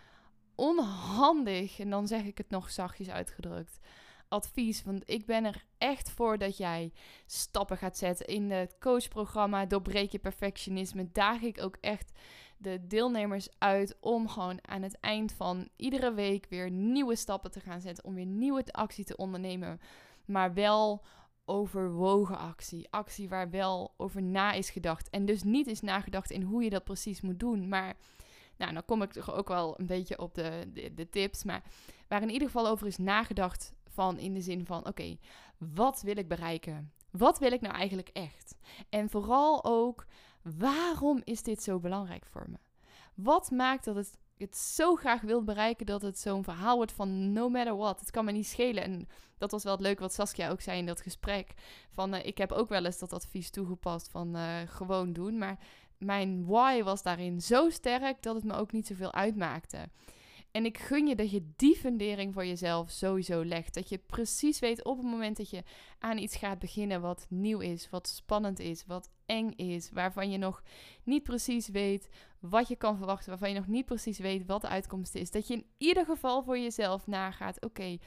onhandig, 0.56 1.80
en 1.80 1.90
dan 1.90 2.08
zeg 2.08 2.24
ik 2.24 2.38
het 2.38 2.50
nog 2.50 2.72
zachtjes 2.72 3.10
uitgedrukt, 3.10 3.80
advies. 4.28 4.84
Want 4.84 5.10
ik 5.10 5.26
ben 5.26 5.46
er 5.46 5.66
echt 5.78 6.12
voor 6.12 6.38
dat 6.38 6.58
jij 6.58 6.92
stappen 7.26 7.78
gaat 7.78 7.98
zetten 7.98 8.26
in 8.26 8.52
het 8.52 8.76
coachprogramma. 8.80 9.66
Doorbreek 9.66 10.12
je 10.12 10.20
perfectionisme. 10.20 11.10
Daag 11.12 11.42
ik 11.42 11.62
ook 11.62 11.78
echt 11.82 12.12
de 12.58 12.88
deelnemers 12.88 13.48
uit 13.58 13.98
om 14.00 14.28
gewoon 14.28 14.68
aan 14.68 14.82
het 14.82 15.00
eind 15.00 15.32
van 15.32 15.70
iedere 15.76 16.14
week 16.14 16.46
weer 16.50 16.72
nieuwe 16.72 17.16
stappen 17.16 17.52
te 17.52 17.60
gaan 17.60 17.82
zetten. 17.82 18.04
Om 18.04 18.14
weer 18.14 18.26
nieuwe 18.26 18.64
actie 18.72 19.06
te 19.06 19.18
ondernemen. 19.18 19.80
Maar 20.26 20.54
wel 20.54 21.06
overwogen 21.50 22.38
actie. 22.38 22.88
Actie 22.90 23.30
waar 23.30 23.50
wel 23.50 23.94
over 23.98 24.22
na 24.22 24.52
is 24.52 24.70
gedacht. 24.70 25.10
En 25.10 25.26
dus 25.26 25.44
niet 25.44 25.68
is 25.68 25.82
nagedacht 25.82 26.32
in 26.32 26.42
hoe 26.42 26.64
je 26.64 26.70
dat 26.70 26.84
precies 26.84 27.22
moet 27.22 27.40
doen. 27.40 27.68
Maar, 27.68 27.96
nou, 28.58 28.74
dan 28.74 28.86
kom 28.86 29.02
ik 29.02 29.12
toch 29.12 29.34
ook 29.34 29.48
wel 29.48 29.80
een 29.80 29.86
beetje 29.86 30.20
op 30.20 30.34
de, 30.36 30.70
de, 30.74 30.94
de 30.94 31.10
tips. 31.10 31.44
Maar 31.44 31.64
waar 32.08 32.22
in 32.22 32.30
ieder 32.30 32.48
geval 32.48 32.68
over 32.68 32.88
is 32.88 32.98
nagedacht 32.98 33.74
van 33.88 34.20
in 34.20 34.34
de 34.34 34.42
zin 34.42 34.66
van: 34.66 34.88
oké, 34.88 35.18
wat 35.58 36.02
wil 36.02 36.18
ik 36.18 36.28
bereiken? 36.28 36.92
Wat 37.12 37.40
wil 37.40 37.52
ik 37.52 37.62
nou 37.62 37.76
eigenlijk 37.76 38.10
echt? 38.14 38.56
En 38.90 39.10
vooral 39.10 39.64
ook, 39.64 40.06
waarom 40.42 41.22
is 41.24 41.44
dit 41.44 41.64
zo 41.64 41.80
belangrijk 41.80 42.26
voor 42.26 42.46
me? 42.50 42.58
Wat 43.16 43.52
maakt 43.52 43.86
dat 43.86 43.96
het 43.96 44.18
het 44.40 44.58
zo 44.58 44.96
graag 44.96 45.22
wil 45.22 45.44
bereiken 45.44 45.86
dat 45.86 46.02
het 46.02 46.20
zo'n 46.20 46.44
verhaal 46.44 46.76
wordt 46.76 46.92
van 46.92 47.34
no 47.34 47.50
matter 47.50 47.78
what. 47.78 48.00
Het 48.00 48.12
kan 48.12 48.26
me 48.26 48.32
niet 48.32 48.48
schelen. 48.48 48.84
En 48.84 49.08
dat 49.38 49.52
was 49.52 49.64
wel 49.64 49.74
het 49.74 49.82
leuke 49.82 50.02
wat 50.02 50.14
Saskia 50.14 50.50
ook 50.50 50.62
zei 50.62 50.78
in 50.78 50.86
dat 50.86 51.02
gesprek. 51.02 51.54
Van 51.92 52.14
uh, 52.14 52.26
ik 52.26 52.38
heb 52.38 52.52
ook 52.52 52.70
wel 52.70 52.86
eens 52.86 53.00
dat 53.00 53.14
advies 53.14 53.50
toegepast 53.50 54.10
van 54.10 54.36
uh, 54.36 54.58
gewoon 54.66 55.14
doen. 55.14 55.38
Maar 55.38 55.60
mijn 55.98 56.46
why 56.46 56.84
was 56.84 57.04
daarin 57.04 57.42
zo 57.42 57.70
sterk 57.70 58.22
dat 58.22 58.36
het 58.36 58.44
me 58.44 58.54
ook 58.54 58.72
niet 58.72 58.88
zoveel 58.88 59.14
uitmaakte. 59.14 59.90
En 60.52 60.66
ik 60.66 60.78
gun 60.78 61.08
je 61.08 61.16
dat 61.16 61.32
je 61.32 61.52
die 61.56 61.76
fundering 61.76 62.34
voor 62.34 62.46
jezelf 62.46 62.90
sowieso 62.90 63.44
legt. 63.44 63.74
Dat 63.74 63.90
je 63.90 63.98
precies 63.98 64.60
weet 64.60 64.84
op 64.84 64.98
het 64.98 65.06
moment 65.06 65.38
dat 65.38 65.50
je 65.50 65.64
aan 66.00 66.18
iets 66.18 66.36
gaat 66.36 66.60
beginnen 66.60 67.02
wat 67.02 67.26
nieuw 67.30 67.60
is, 67.60 67.90
wat 67.90 68.08
spannend 68.08 68.60
is, 68.60 68.86
wat 68.86 69.10
eng 69.26 69.52
is, 69.52 69.92
waarvan 69.92 70.32
je 70.32 70.38
nog 70.38 70.64
niet 71.04 71.24
precies 71.24 71.68
weet 71.68 72.10
wat 72.40 72.68
je 72.68 72.76
kan 72.76 72.98
verwachten, 72.98 73.30
waarvan 73.30 73.50
je 73.50 73.56
nog 73.56 73.68
niet 73.68 73.86
precies 73.86 74.20
weet 74.20 74.46
wat 74.46 74.62
de 74.62 74.68
uitkomst 74.68 75.16
is. 75.16 75.32
Dat 75.32 75.48
je 75.48 75.54
in 75.54 75.66
ieder 75.78 76.06
geval 76.06 76.44
voor 76.44 76.60
jezelf 76.60 77.08
nagaat: 77.08 77.62
oké, 77.66 77.98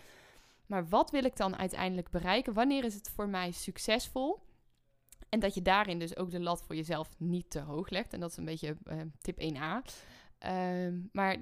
maar 0.67 0.89
wat 0.89 1.11
wil 1.11 1.25
ik 1.25 1.37
dan 1.37 1.57
uiteindelijk 1.57 2.11
bereiken? 2.11 2.53
Wanneer 2.53 2.85
is 2.85 2.95
het 2.95 3.11
voor 3.15 3.29
mij 3.29 3.51
succesvol? 3.51 4.41
En 5.29 5.41
dat 5.41 5.55
je 5.55 5.63
daarin 5.63 5.99
dus 5.99 6.17
ook 6.17 6.31
de 6.31 6.41
lat 6.41 6.63
voor 6.63 6.77
jezelf 6.77 7.09
niet 7.19 7.51
te 7.51 7.61
hoog 7.61 7.91
legt. 7.91 8.13
En 8.13 8.21
dat 8.21 8.31
is 8.31 8.37
een 8.37 8.45
beetje 8.45 8.77
uh, 8.87 9.01
tip 9.21 9.41
1a. 9.41 9.93
Ehm, 10.39 10.99
maar 11.13 11.37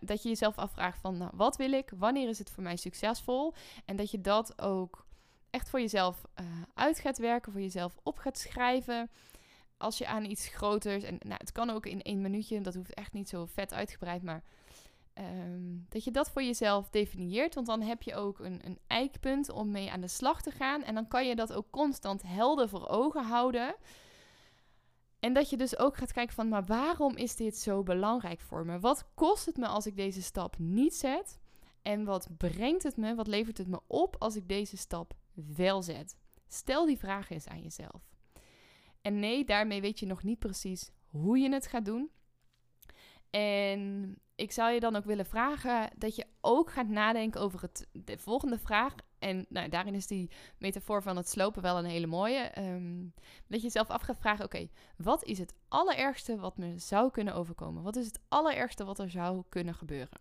dat 0.00 0.22
je 0.22 0.28
jezelf 0.28 0.58
afvraagt 0.58 1.00
van 1.00 1.16
nou, 1.16 1.30
wat 1.34 1.56
wil 1.56 1.72
ik? 1.72 1.92
Wanneer 1.96 2.28
is 2.28 2.38
het 2.38 2.50
voor 2.50 2.62
mij 2.62 2.76
succesvol? 2.76 3.54
En 3.84 3.96
dat 3.96 4.10
je 4.10 4.20
dat 4.20 4.62
ook 4.62 5.06
echt 5.50 5.68
voor 5.68 5.80
jezelf 5.80 6.24
uh, 6.40 6.46
uit 6.74 6.98
gaat 6.98 7.18
werken, 7.18 7.52
voor 7.52 7.60
jezelf 7.60 7.98
op 8.02 8.18
gaat 8.18 8.38
schrijven. 8.38 9.10
Als 9.76 9.98
je 9.98 10.06
aan 10.06 10.24
iets 10.24 10.48
groters, 10.48 11.02
en 11.04 11.16
nou, 11.18 11.38
het 11.38 11.52
kan 11.52 11.70
ook 11.70 11.86
in 11.86 12.02
één 12.02 12.20
minuutje, 12.20 12.60
dat 12.60 12.74
hoeft 12.74 12.94
echt 12.94 13.12
niet 13.12 13.28
zo 13.28 13.46
vet 13.46 13.72
uitgebreid, 13.72 14.22
maar 14.22 14.42
Ehm, 15.14 15.76
dat 15.88 16.04
je 16.04 16.10
dat 16.10 16.30
voor 16.30 16.42
jezelf 16.42 16.90
definieert. 16.90 17.54
Want 17.54 17.66
dan 17.66 17.82
heb 17.82 18.02
je 18.02 18.14
ook 18.14 18.38
een, 18.38 18.60
een 18.64 18.78
eikpunt 18.86 19.50
om 19.50 19.70
mee 19.70 19.90
aan 19.90 20.00
de 20.00 20.08
slag 20.08 20.42
te 20.42 20.50
gaan. 20.50 20.82
En 20.82 20.94
dan 20.94 21.08
kan 21.08 21.26
je 21.26 21.36
dat 21.36 21.52
ook 21.52 21.70
constant 21.70 22.22
helder 22.22 22.68
voor 22.68 22.88
ogen 22.88 23.24
houden. 23.24 23.74
En 25.18 25.32
dat 25.32 25.50
je 25.50 25.56
dus 25.56 25.78
ook 25.78 25.96
gaat 25.96 26.12
kijken 26.12 26.34
van, 26.34 26.48
maar 26.48 26.64
waarom 26.64 27.16
is 27.16 27.36
dit 27.36 27.58
zo 27.58 27.82
belangrijk 27.82 28.40
voor 28.40 28.66
me? 28.66 28.80
Wat 28.80 29.04
kost 29.14 29.46
het 29.46 29.56
me 29.56 29.66
als 29.66 29.86
ik 29.86 29.96
deze 29.96 30.22
stap 30.22 30.58
niet 30.58 30.94
zet? 30.94 31.38
En 31.82 32.04
wat 32.04 32.28
brengt 32.36 32.82
het 32.82 32.96
me, 32.96 33.14
wat 33.14 33.26
levert 33.26 33.58
het 33.58 33.68
me 33.68 33.80
op 33.86 34.16
als 34.18 34.36
ik 34.36 34.48
deze 34.48 34.76
stap 34.76 35.14
wel 35.34 35.82
zet? 35.82 36.16
Stel 36.48 36.86
die 36.86 36.98
vraag 36.98 37.30
eens 37.30 37.48
aan 37.48 37.62
jezelf. 37.62 38.13
En 39.04 39.18
nee, 39.18 39.44
daarmee 39.44 39.80
weet 39.80 39.98
je 39.98 40.06
nog 40.06 40.22
niet 40.22 40.38
precies 40.38 40.90
hoe 41.06 41.38
je 41.38 41.52
het 41.52 41.66
gaat 41.66 41.84
doen. 41.84 42.10
En 43.30 44.14
ik 44.34 44.52
zou 44.52 44.72
je 44.72 44.80
dan 44.80 44.96
ook 44.96 45.04
willen 45.04 45.26
vragen 45.26 45.90
dat 45.96 46.16
je 46.16 46.26
ook 46.40 46.70
gaat 46.70 46.88
nadenken 46.88 47.40
over 47.40 47.60
het, 47.60 47.88
de 47.92 48.18
volgende 48.18 48.58
vraag. 48.58 48.94
En 49.18 49.46
nou, 49.48 49.68
daarin 49.68 49.94
is 49.94 50.06
die 50.06 50.30
metafoor 50.58 51.02
van 51.02 51.16
het 51.16 51.28
slopen 51.28 51.62
wel 51.62 51.78
een 51.78 51.84
hele 51.84 52.06
mooie. 52.06 52.58
Um, 52.58 53.14
dat 53.46 53.58
je 53.58 53.66
jezelf 53.66 53.88
af 53.88 54.02
gaat 54.02 54.18
vragen: 54.18 54.44
oké, 54.44 54.68
wat 54.96 55.24
is 55.24 55.38
het 55.38 55.54
allerergste 55.68 56.36
wat 56.36 56.56
me 56.56 56.78
zou 56.78 57.10
kunnen 57.10 57.34
overkomen? 57.34 57.82
Wat 57.82 57.96
is 57.96 58.06
het 58.06 58.20
allerergste 58.28 58.84
wat 58.84 58.98
er 58.98 59.10
zou 59.10 59.42
kunnen 59.48 59.74
gebeuren? 59.74 60.20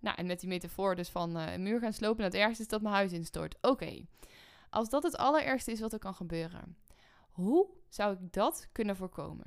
Nou, 0.00 0.16
en 0.16 0.26
met 0.26 0.40
die 0.40 0.48
metafoor 0.48 0.96
dus 0.96 1.08
van 1.08 1.36
uh, 1.36 1.52
een 1.52 1.62
muur 1.62 1.80
gaan 1.80 1.92
slopen, 1.92 2.18
en 2.18 2.30
het 2.30 2.40
ergste 2.40 2.62
is 2.62 2.68
dat 2.68 2.82
mijn 2.82 2.94
huis 2.94 3.12
instort. 3.12 3.56
Oké, 3.60 4.06
als 4.70 4.88
dat 4.88 5.02
het 5.02 5.16
allerergste 5.16 5.72
is 5.72 5.80
wat 5.80 5.92
er 5.92 5.98
kan 5.98 6.14
gebeuren, 6.14 6.76
hoe 7.34 7.66
zou 7.88 8.12
ik 8.12 8.32
dat 8.32 8.68
kunnen 8.72 8.96
voorkomen? 8.96 9.46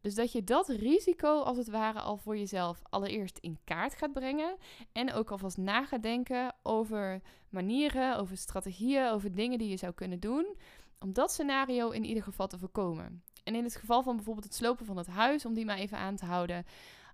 Dus 0.00 0.14
dat 0.14 0.32
je 0.32 0.44
dat 0.44 0.68
risico 0.68 1.40
als 1.40 1.56
het 1.56 1.68
ware 1.68 2.00
al 2.00 2.16
voor 2.16 2.36
jezelf 2.36 2.82
allereerst 2.90 3.38
in 3.38 3.58
kaart 3.64 3.94
gaat 3.94 4.12
brengen. 4.12 4.56
En 4.92 5.12
ook 5.12 5.30
alvast 5.30 5.56
na 5.56 5.84
gaat 5.84 6.02
denken 6.02 6.54
over 6.62 7.20
manieren, 7.48 8.18
over 8.18 8.36
strategieën, 8.36 9.10
over 9.10 9.34
dingen 9.34 9.58
die 9.58 9.68
je 9.68 9.76
zou 9.76 9.92
kunnen 9.92 10.20
doen. 10.20 10.56
Om 10.98 11.12
dat 11.12 11.32
scenario 11.32 11.90
in 11.90 12.04
ieder 12.04 12.22
geval 12.22 12.46
te 12.46 12.58
voorkomen. 12.58 13.22
En 13.44 13.54
in 13.54 13.64
het 13.64 13.76
geval 13.76 14.02
van 14.02 14.16
bijvoorbeeld 14.16 14.46
het 14.46 14.54
slopen 14.54 14.86
van 14.86 14.96
het 14.96 15.06
huis, 15.06 15.44
om 15.44 15.54
die 15.54 15.64
maar 15.64 15.78
even 15.78 15.98
aan 15.98 16.16
te 16.16 16.24
houden. 16.24 16.64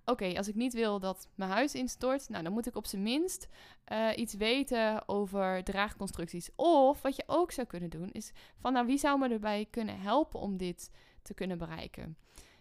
Oké, 0.08 0.36
als 0.36 0.48
ik 0.48 0.54
niet 0.54 0.72
wil 0.72 0.98
dat 0.98 1.28
mijn 1.34 1.50
huis 1.50 1.74
instort, 1.74 2.28
nou 2.28 2.42
dan 2.42 2.52
moet 2.52 2.66
ik 2.66 2.76
op 2.76 2.86
zijn 2.86 3.02
minst 3.02 3.48
uh, 3.92 4.08
iets 4.16 4.34
weten 4.34 5.08
over 5.08 5.64
draagconstructies. 5.64 6.50
Of 6.56 7.02
wat 7.02 7.16
je 7.16 7.22
ook 7.26 7.50
zou 7.52 7.66
kunnen 7.66 7.90
doen, 7.90 8.10
is 8.12 8.32
van 8.58 8.72
nou 8.72 8.86
wie 8.86 8.98
zou 8.98 9.18
me 9.18 9.28
erbij 9.28 9.66
kunnen 9.70 10.00
helpen 10.00 10.40
om 10.40 10.56
dit 10.56 10.90
te 11.22 11.34
kunnen 11.34 11.58
bereiken. 11.58 12.16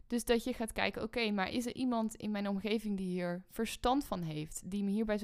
Dus 0.07 0.25
dat 0.25 0.43
je 0.43 0.53
gaat 0.53 0.71
kijken, 0.71 1.03
oké, 1.03 1.31
maar 1.31 1.51
is 1.51 1.65
er 1.65 1.75
iemand 1.75 2.15
in 2.15 2.31
mijn 2.31 2.47
omgeving 2.47 2.97
die 2.97 3.07
hier 3.07 3.43
verstand 3.49 4.05
van 4.05 4.21
heeft, 4.21 4.61
die 4.65 4.83
me 4.83 4.91
hierbij 4.91 5.17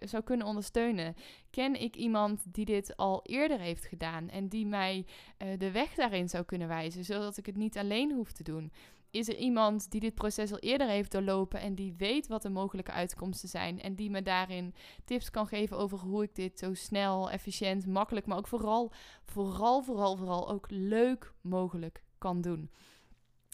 zou, 0.00 0.22
kunnen 0.24 0.46
ondersteunen? 0.46 1.14
Ken 1.50 1.80
ik 1.80 1.96
iemand 1.96 2.54
die 2.54 2.64
dit 2.64 2.96
al 2.96 3.20
eerder 3.24 3.58
heeft 3.58 3.84
gedaan 3.84 4.28
en 4.28 4.48
die 4.48 4.66
mij 4.66 5.06
uh, 5.38 5.58
de 5.58 5.70
weg 5.70 5.94
daarin 5.94 6.28
zou 6.28 6.44
kunnen 6.44 6.68
wijzen, 6.68 7.04
zodat 7.04 7.36
ik 7.36 7.46
het 7.46 7.56
niet 7.56 7.78
alleen 7.78 8.12
hoef 8.12 8.32
te 8.32 8.42
doen? 8.42 8.72
Is 9.14 9.28
er 9.28 9.36
iemand 9.36 9.90
die 9.90 10.00
dit 10.00 10.14
proces 10.14 10.52
al 10.52 10.58
eerder 10.58 10.88
heeft 10.88 11.10
doorlopen 11.10 11.60
en 11.60 11.74
die 11.74 11.94
weet 11.96 12.26
wat 12.26 12.42
de 12.42 12.50
mogelijke 12.50 12.90
uitkomsten 12.90 13.48
zijn 13.48 13.80
en 13.80 13.94
die 13.94 14.10
me 14.10 14.22
daarin 14.22 14.74
tips 15.04 15.30
kan 15.30 15.46
geven 15.46 15.76
over 15.76 15.98
hoe 15.98 16.22
ik 16.22 16.34
dit 16.34 16.58
zo 16.58 16.74
snel, 16.74 17.30
efficiënt, 17.30 17.86
makkelijk, 17.86 18.26
maar 18.26 18.36
ook 18.36 18.46
vooral, 18.46 18.92
vooral, 19.24 19.82
vooral, 19.82 20.16
vooral 20.16 20.50
ook 20.50 20.66
leuk 20.68 21.32
mogelijk 21.40 22.02
kan 22.18 22.40
doen? 22.40 22.70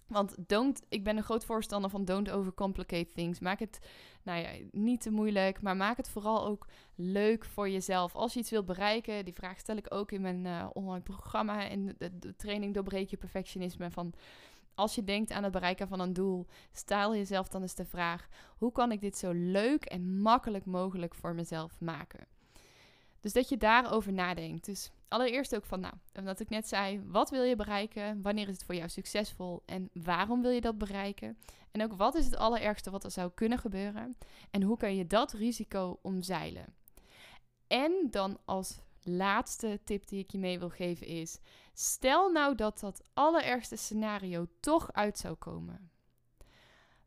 Want 0.07 0.35
don't, 0.47 0.83
ik 0.89 1.05
ben 1.05 1.17
een 1.17 1.23
groot 1.23 1.45
voorstander 1.45 1.91
van 1.91 2.05
don't 2.05 2.31
overcomplicate 2.31 3.13
things. 3.15 3.41
Maak 3.41 3.59
het 3.59 3.79
nou 4.23 4.41
ja, 4.41 4.51
niet 4.71 5.01
te 5.01 5.11
moeilijk, 5.11 5.63
maar 5.63 5.77
maak 5.77 5.97
het 5.97 6.09
vooral 6.09 6.47
ook 6.47 6.67
leuk 6.95 7.45
voor 7.45 7.69
jezelf. 7.69 8.15
Als 8.15 8.33
je 8.33 8.41
iets 8.41 8.51
wilt 8.51 8.67
bereiken, 8.67 9.25
die 9.25 9.35
vraag 9.35 9.59
stel 9.59 9.77
ik 9.77 9.95
ook 9.95 10.13
in 10.13 10.21
mijn 10.21 10.45
uh, 10.45 10.67
online 10.73 11.03
programma 11.03 11.69
en 11.69 11.95
de, 11.99 12.19
de, 12.19 12.37
training 12.37 12.75
doorbreek 12.75 13.11
je 13.11 13.17
perfectionisme. 13.17 13.91
Van 13.91 14.13
als 14.81 14.95
je 14.95 15.05
denkt 15.05 15.31
aan 15.31 15.43
het 15.43 15.53
bereiken 15.53 15.89
van 15.89 16.01
een 16.01 16.13
doel, 16.13 16.47
stel 16.73 17.15
jezelf 17.15 17.49
dan 17.49 17.63
eens 17.63 17.75
de 17.75 17.85
vraag: 17.85 18.29
hoe 18.59 18.73
kan 18.73 18.93
ik 18.93 19.01
dit 19.01 19.19
zo 19.19 19.31
leuk 19.33 19.85
en 19.85 20.21
makkelijk 20.21 20.65
mogelijk 20.65 21.15
voor 21.15 21.35
mezelf 21.35 21.81
maken? 21.81 22.27
Dus 23.21 23.33
dat 23.33 23.49
je 23.49 23.57
daarover 23.57 24.13
nadenkt. 24.13 24.65
Dus 24.65 24.91
allereerst 25.09 25.55
ook 25.55 25.65
van, 25.65 25.81
nou, 25.81 25.95
omdat 26.15 26.41
ik 26.41 26.49
net 26.49 26.69
zei, 26.69 27.03
wat 27.07 27.31
wil 27.31 27.43
je 27.43 27.57
bereiken? 27.57 28.23
Wanneer 28.23 28.49
is 28.49 28.55
het 28.55 28.65
voor 28.65 28.75
jou 28.75 28.89
succesvol? 28.89 29.63
En 29.67 29.91
waarom 29.93 30.43
wil 30.43 30.51
je 30.51 30.61
dat 30.61 30.79
bereiken? 30.79 31.39
En 31.71 31.83
ook 31.83 31.93
wat 31.93 32.15
is 32.15 32.25
het 32.25 32.37
allerergste 32.37 32.91
wat 32.91 33.05
er 33.05 33.11
zou 33.11 33.31
kunnen 33.35 33.59
gebeuren? 33.59 34.17
En 34.51 34.63
hoe 34.63 34.77
kan 34.77 34.97
je 34.97 35.07
dat 35.07 35.33
risico 35.33 35.99
omzeilen? 36.03 36.75
En 37.67 38.09
dan 38.11 38.39
als 38.45 38.81
laatste 39.03 39.81
tip 39.85 40.09
die 40.09 40.19
ik 40.19 40.31
je 40.31 40.39
mee 40.39 40.59
wil 40.59 40.71
geven 40.71 41.07
is: 41.07 41.39
stel 41.81 42.31
nou 42.31 42.55
dat 42.55 42.81
dat 42.81 43.03
allerergste 43.15 43.77
scenario 43.77 44.47
toch 44.61 44.93
uit 44.93 45.19
zou 45.19 45.35
komen. 45.35 45.91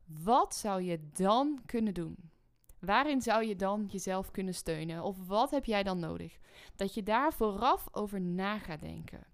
Wat 0.05 0.55
zou 0.55 0.81
je 0.81 1.09
dan 1.13 1.61
kunnen 1.65 1.93
doen? 1.93 2.31
Waarin 2.79 3.21
zou 3.21 3.45
je 3.45 3.55
dan 3.55 3.85
jezelf 3.91 4.31
kunnen 4.31 4.53
steunen? 4.53 5.03
Of 5.03 5.27
wat 5.27 5.51
heb 5.51 5.65
jij 5.65 5.83
dan 5.83 5.99
nodig? 5.99 6.37
Dat 6.75 6.93
je 6.93 7.03
daar 7.03 7.33
vooraf 7.33 7.87
over 7.91 8.21
na 8.21 8.59
gaat 8.59 8.81
denken. 8.81 9.25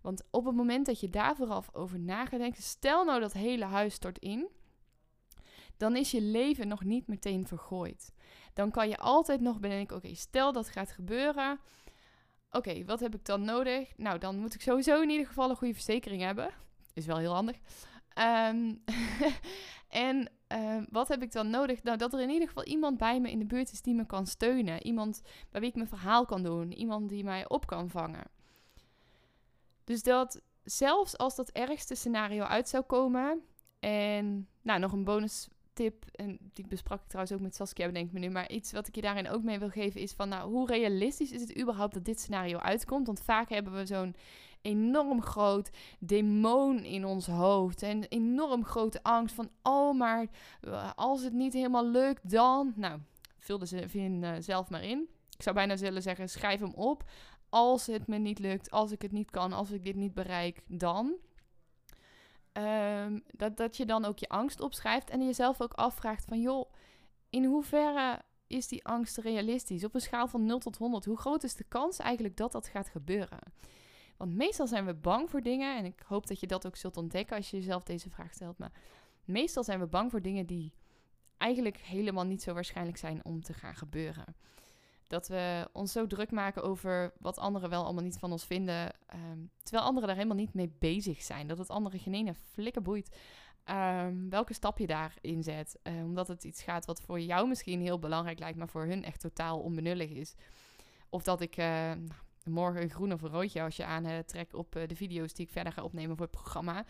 Want 0.00 0.22
op 0.30 0.44
het 0.44 0.54
moment 0.54 0.86
dat 0.86 1.00
je 1.00 1.10
daar 1.10 1.36
vooraf 1.36 1.74
over 1.74 1.98
na 1.98 2.26
gaat 2.26 2.40
denken, 2.40 2.62
stel 2.62 3.04
nou 3.04 3.20
dat 3.20 3.32
hele 3.32 3.64
huis 3.64 3.94
stort 3.94 4.18
in, 4.18 4.48
dan 5.76 5.96
is 5.96 6.10
je 6.10 6.20
leven 6.20 6.68
nog 6.68 6.84
niet 6.84 7.06
meteen 7.06 7.46
vergooid. 7.46 8.12
Dan 8.54 8.70
kan 8.70 8.88
je 8.88 8.96
altijd 8.96 9.40
nog 9.40 9.60
bedenken: 9.60 9.96
oké, 9.96 10.14
stel 10.14 10.52
dat 10.52 10.68
gaat 10.68 10.90
gebeuren. 10.90 11.60
Oké, 12.56 12.84
wat 12.84 13.00
heb 13.00 13.14
ik 13.14 13.24
dan 13.24 13.44
nodig? 13.44 13.96
Nou, 13.96 14.18
dan 14.18 14.38
moet 14.38 14.54
ik 14.54 14.60
sowieso 14.60 15.02
in 15.02 15.10
ieder 15.10 15.26
geval 15.26 15.50
een 15.50 15.56
goede 15.56 15.74
verzekering 15.74 16.22
hebben. 16.22 16.50
Is 16.94 17.06
wel 17.06 17.18
heel 17.18 17.34
handig. 17.34 17.56
Um, 18.18 18.82
en 19.88 20.30
uh, 20.52 20.82
wat 20.90 21.08
heb 21.08 21.22
ik 21.22 21.32
dan 21.32 21.50
nodig? 21.50 21.82
Nou, 21.82 21.96
dat 21.96 22.12
er 22.12 22.20
in 22.20 22.30
ieder 22.30 22.48
geval 22.48 22.64
iemand 22.64 22.98
bij 22.98 23.20
me 23.20 23.30
in 23.30 23.38
de 23.38 23.46
buurt 23.46 23.72
is 23.72 23.82
die 23.82 23.94
me 23.94 24.06
kan 24.06 24.26
steunen. 24.26 24.86
Iemand 24.86 25.22
bij 25.50 25.60
wie 25.60 25.68
ik 25.68 25.76
mijn 25.76 25.88
verhaal 25.88 26.24
kan 26.24 26.42
doen. 26.42 26.72
Iemand 26.72 27.08
die 27.08 27.24
mij 27.24 27.48
op 27.48 27.66
kan 27.66 27.90
vangen. 27.90 28.24
Dus 29.84 30.02
dat 30.02 30.42
zelfs 30.64 31.18
als 31.18 31.36
dat 31.36 31.50
ergste 31.50 31.94
scenario 31.94 32.42
uit 32.42 32.68
zou 32.68 32.84
komen. 32.84 33.42
En 33.78 34.48
nou, 34.62 34.80
nog 34.80 34.92
een 34.92 35.04
bonus 35.04 35.48
tip, 35.76 36.04
en 36.12 36.38
die 36.52 36.66
besprak 36.66 37.00
ik 37.00 37.08
trouwens 37.08 37.36
ook 37.36 37.42
met 37.42 37.54
Saskia, 37.54 37.88
denk 37.88 38.06
ik 38.06 38.12
me 38.12 38.18
nu. 38.18 38.30
Maar 38.30 38.50
iets 38.50 38.72
wat 38.72 38.88
ik 38.88 38.94
je 38.94 39.00
daarin 39.00 39.28
ook 39.28 39.42
mee 39.42 39.58
wil 39.58 39.68
geven 39.68 40.00
is 40.00 40.12
van, 40.12 40.28
nou, 40.28 40.50
hoe 40.50 40.66
realistisch 40.66 41.32
is 41.32 41.40
het 41.40 41.58
überhaupt 41.58 41.94
dat 41.94 42.04
dit 42.04 42.20
scenario 42.20 42.58
uitkomt? 42.58 43.06
Want 43.06 43.20
vaak 43.20 43.48
hebben 43.48 43.74
we 43.74 43.86
zo'n 43.86 44.14
enorm 44.62 45.22
groot 45.22 45.70
demon 45.98 46.84
in 46.84 47.04
ons 47.04 47.26
hoofd. 47.26 47.82
En 47.82 48.04
enorm 48.04 48.64
grote 48.64 49.02
angst 49.02 49.34
van, 49.34 49.50
oh, 49.62 49.98
maar 49.98 50.26
eh, 50.60 50.90
als 50.94 51.22
het 51.22 51.32
niet 51.32 51.52
helemaal 51.52 51.86
lukt, 51.86 52.30
dan... 52.30 52.72
Nou, 52.76 53.00
vulde 53.38 53.66
ze 53.66 53.88
vind, 53.88 54.24
uh, 54.24 54.32
zelf 54.38 54.70
maar 54.70 54.84
in. 54.84 55.08
Ik 55.36 55.42
zou 55.42 55.54
bijna 55.54 55.76
willen 55.76 56.02
zeggen, 56.02 56.28
schrijf 56.28 56.60
hem 56.60 56.74
op. 56.74 57.04
Als 57.48 57.86
het 57.86 58.06
me 58.06 58.18
niet 58.18 58.38
lukt, 58.38 58.70
als 58.70 58.92
ik 58.92 59.02
het 59.02 59.12
niet 59.12 59.30
kan, 59.30 59.52
als 59.52 59.70
ik 59.70 59.84
dit 59.84 59.96
niet 59.96 60.14
bereik, 60.14 60.62
dan... 60.68 61.14
Um, 62.58 63.22
dat, 63.30 63.56
dat 63.56 63.76
je 63.76 63.86
dan 63.86 64.04
ook 64.04 64.18
je 64.18 64.28
angst 64.28 64.60
opschrijft 64.60 65.10
en 65.10 65.24
jezelf 65.24 65.60
ook 65.60 65.72
afvraagt 65.72 66.24
van... 66.24 66.40
joh, 66.40 66.72
in 67.30 67.44
hoeverre 67.44 68.22
is 68.46 68.68
die 68.68 68.84
angst 68.84 69.16
realistisch? 69.16 69.84
Op 69.84 69.94
een 69.94 70.00
schaal 70.00 70.28
van 70.28 70.44
0 70.44 70.58
tot 70.58 70.76
100, 70.76 71.04
hoe 71.04 71.18
groot 71.18 71.42
is 71.42 71.54
de 71.54 71.64
kans 71.64 71.98
eigenlijk 71.98 72.36
dat 72.36 72.52
dat 72.52 72.68
gaat 72.68 72.88
gebeuren? 72.88 73.38
Want 74.16 74.34
meestal 74.34 74.66
zijn 74.66 74.86
we 74.86 74.94
bang 74.94 75.30
voor 75.30 75.42
dingen. 75.42 75.76
En 75.76 75.84
ik 75.84 76.02
hoop 76.06 76.26
dat 76.26 76.40
je 76.40 76.46
dat 76.46 76.66
ook 76.66 76.76
zult 76.76 76.96
ontdekken 76.96 77.36
als 77.36 77.50
je 77.50 77.56
jezelf 77.56 77.82
deze 77.82 78.10
vraag 78.10 78.34
stelt. 78.34 78.58
Maar 78.58 78.72
meestal 79.24 79.64
zijn 79.64 79.80
we 79.80 79.86
bang 79.86 80.10
voor 80.10 80.22
dingen 80.22 80.46
die 80.46 80.72
eigenlijk 81.36 81.76
helemaal 81.76 82.24
niet 82.24 82.42
zo 82.42 82.54
waarschijnlijk 82.54 82.96
zijn 82.96 83.24
om 83.24 83.42
te 83.42 83.52
gaan 83.52 83.74
gebeuren. 83.74 84.36
Dat 85.06 85.28
we 85.28 85.68
ons 85.72 85.92
zo 85.92 86.06
druk 86.06 86.30
maken 86.30 86.62
over 86.62 87.12
wat 87.18 87.38
anderen 87.38 87.70
wel 87.70 87.84
allemaal 87.84 88.02
niet 88.02 88.18
van 88.18 88.32
ons 88.32 88.44
vinden. 88.44 88.92
Ehm, 89.06 89.38
terwijl 89.62 89.86
anderen 89.86 90.08
daar 90.08 90.16
helemaal 90.16 90.36
niet 90.36 90.54
mee 90.54 90.72
bezig 90.78 91.22
zijn. 91.22 91.46
Dat 91.46 91.58
het 91.58 91.70
anderen 91.70 92.00
geen 92.00 92.14
ene 92.14 92.34
flikker 92.34 92.82
boeit 92.82 93.16
um, 93.70 94.30
welke 94.30 94.54
stap 94.54 94.78
je 94.78 94.86
daarin 94.86 95.42
zet. 95.42 95.78
Uh, 95.82 96.04
omdat 96.04 96.28
het 96.28 96.44
iets 96.44 96.62
gaat 96.62 96.84
wat 96.84 97.00
voor 97.00 97.20
jou 97.20 97.48
misschien 97.48 97.80
heel 97.80 97.98
belangrijk 97.98 98.38
lijkt, 98.38 98.58
maar 98.58 98.68
voor 98.68 98.84
hun 98.84 99.04
echt 99.04 99.20
totaal 99.20 99.58
onbenullig 99.58 100.10
is. 100.10 100.34
Of 101.08 101.22
dat 101.22 101.40
ik 101.40 101.56
uh, 101.56 101.92
morgen 102.44 102.82
een 102.82 102.90
groen 102.90 103.12
of 103.12 103.22
een 103.22 103.30
roodje 103.30 103.62
als 103.62 103.76
je 103.76 103.84
aantrekt 103.84 104.54
op 104.54 104.76
uh, 104.76 104.82
de 104.86 104.96
video's 104.96 105.34
die 105.34 105.46
ik 105.46 105.52
verder 105.52 105.72
ga 105.72 105.82
opnemen 105.82 106.16
voor 106.16 106.26
het 106.26 106.34
programma. 106.34 106.84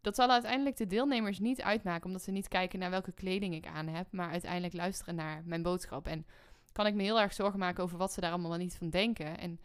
Dat 0.00 0.14
zal 0.14 0.30
uiteindelijk 0.30 0.76
de 0.76 0.86
deelnemers 0.86 1.38
niet 1.38 1.62
uitmaken, 1.62 2.06
omdat 2.06 2.22
ze 2.22 2.30
niet 2.30 2.48
kijken 2.48 2.78
naar 2.78 2.90
welke 2.90 3.12
kleding 3.12 3.54
ik 3.54 3.66
aan 3.66 3.86
heb, 3.86 4.06
maar 4.10 4.30
uiteindelijk 4.30 4.74
luisteren 4.74 5.14
naar 5.14 5.42
mijn 5.44 5.62
boodschap. 5.62 6.06
En 6.06 6.26
kan 6.74 6.86
ik 6.86 6.94
me 6.94 7.02
heel 7.02 7.20
erg 7.20 7.32
zorgen 7.32 7.58
maken 7.58 7.82
over 7.82 7.98
wat 7.98 8.12
ze 8.12 8.20
daar 8.20 8.32
allemaal 8.32 8.56
niet 8.56 8.76
van 8.76 8.90
denken. 8.90 9.38
En 9.38 9.60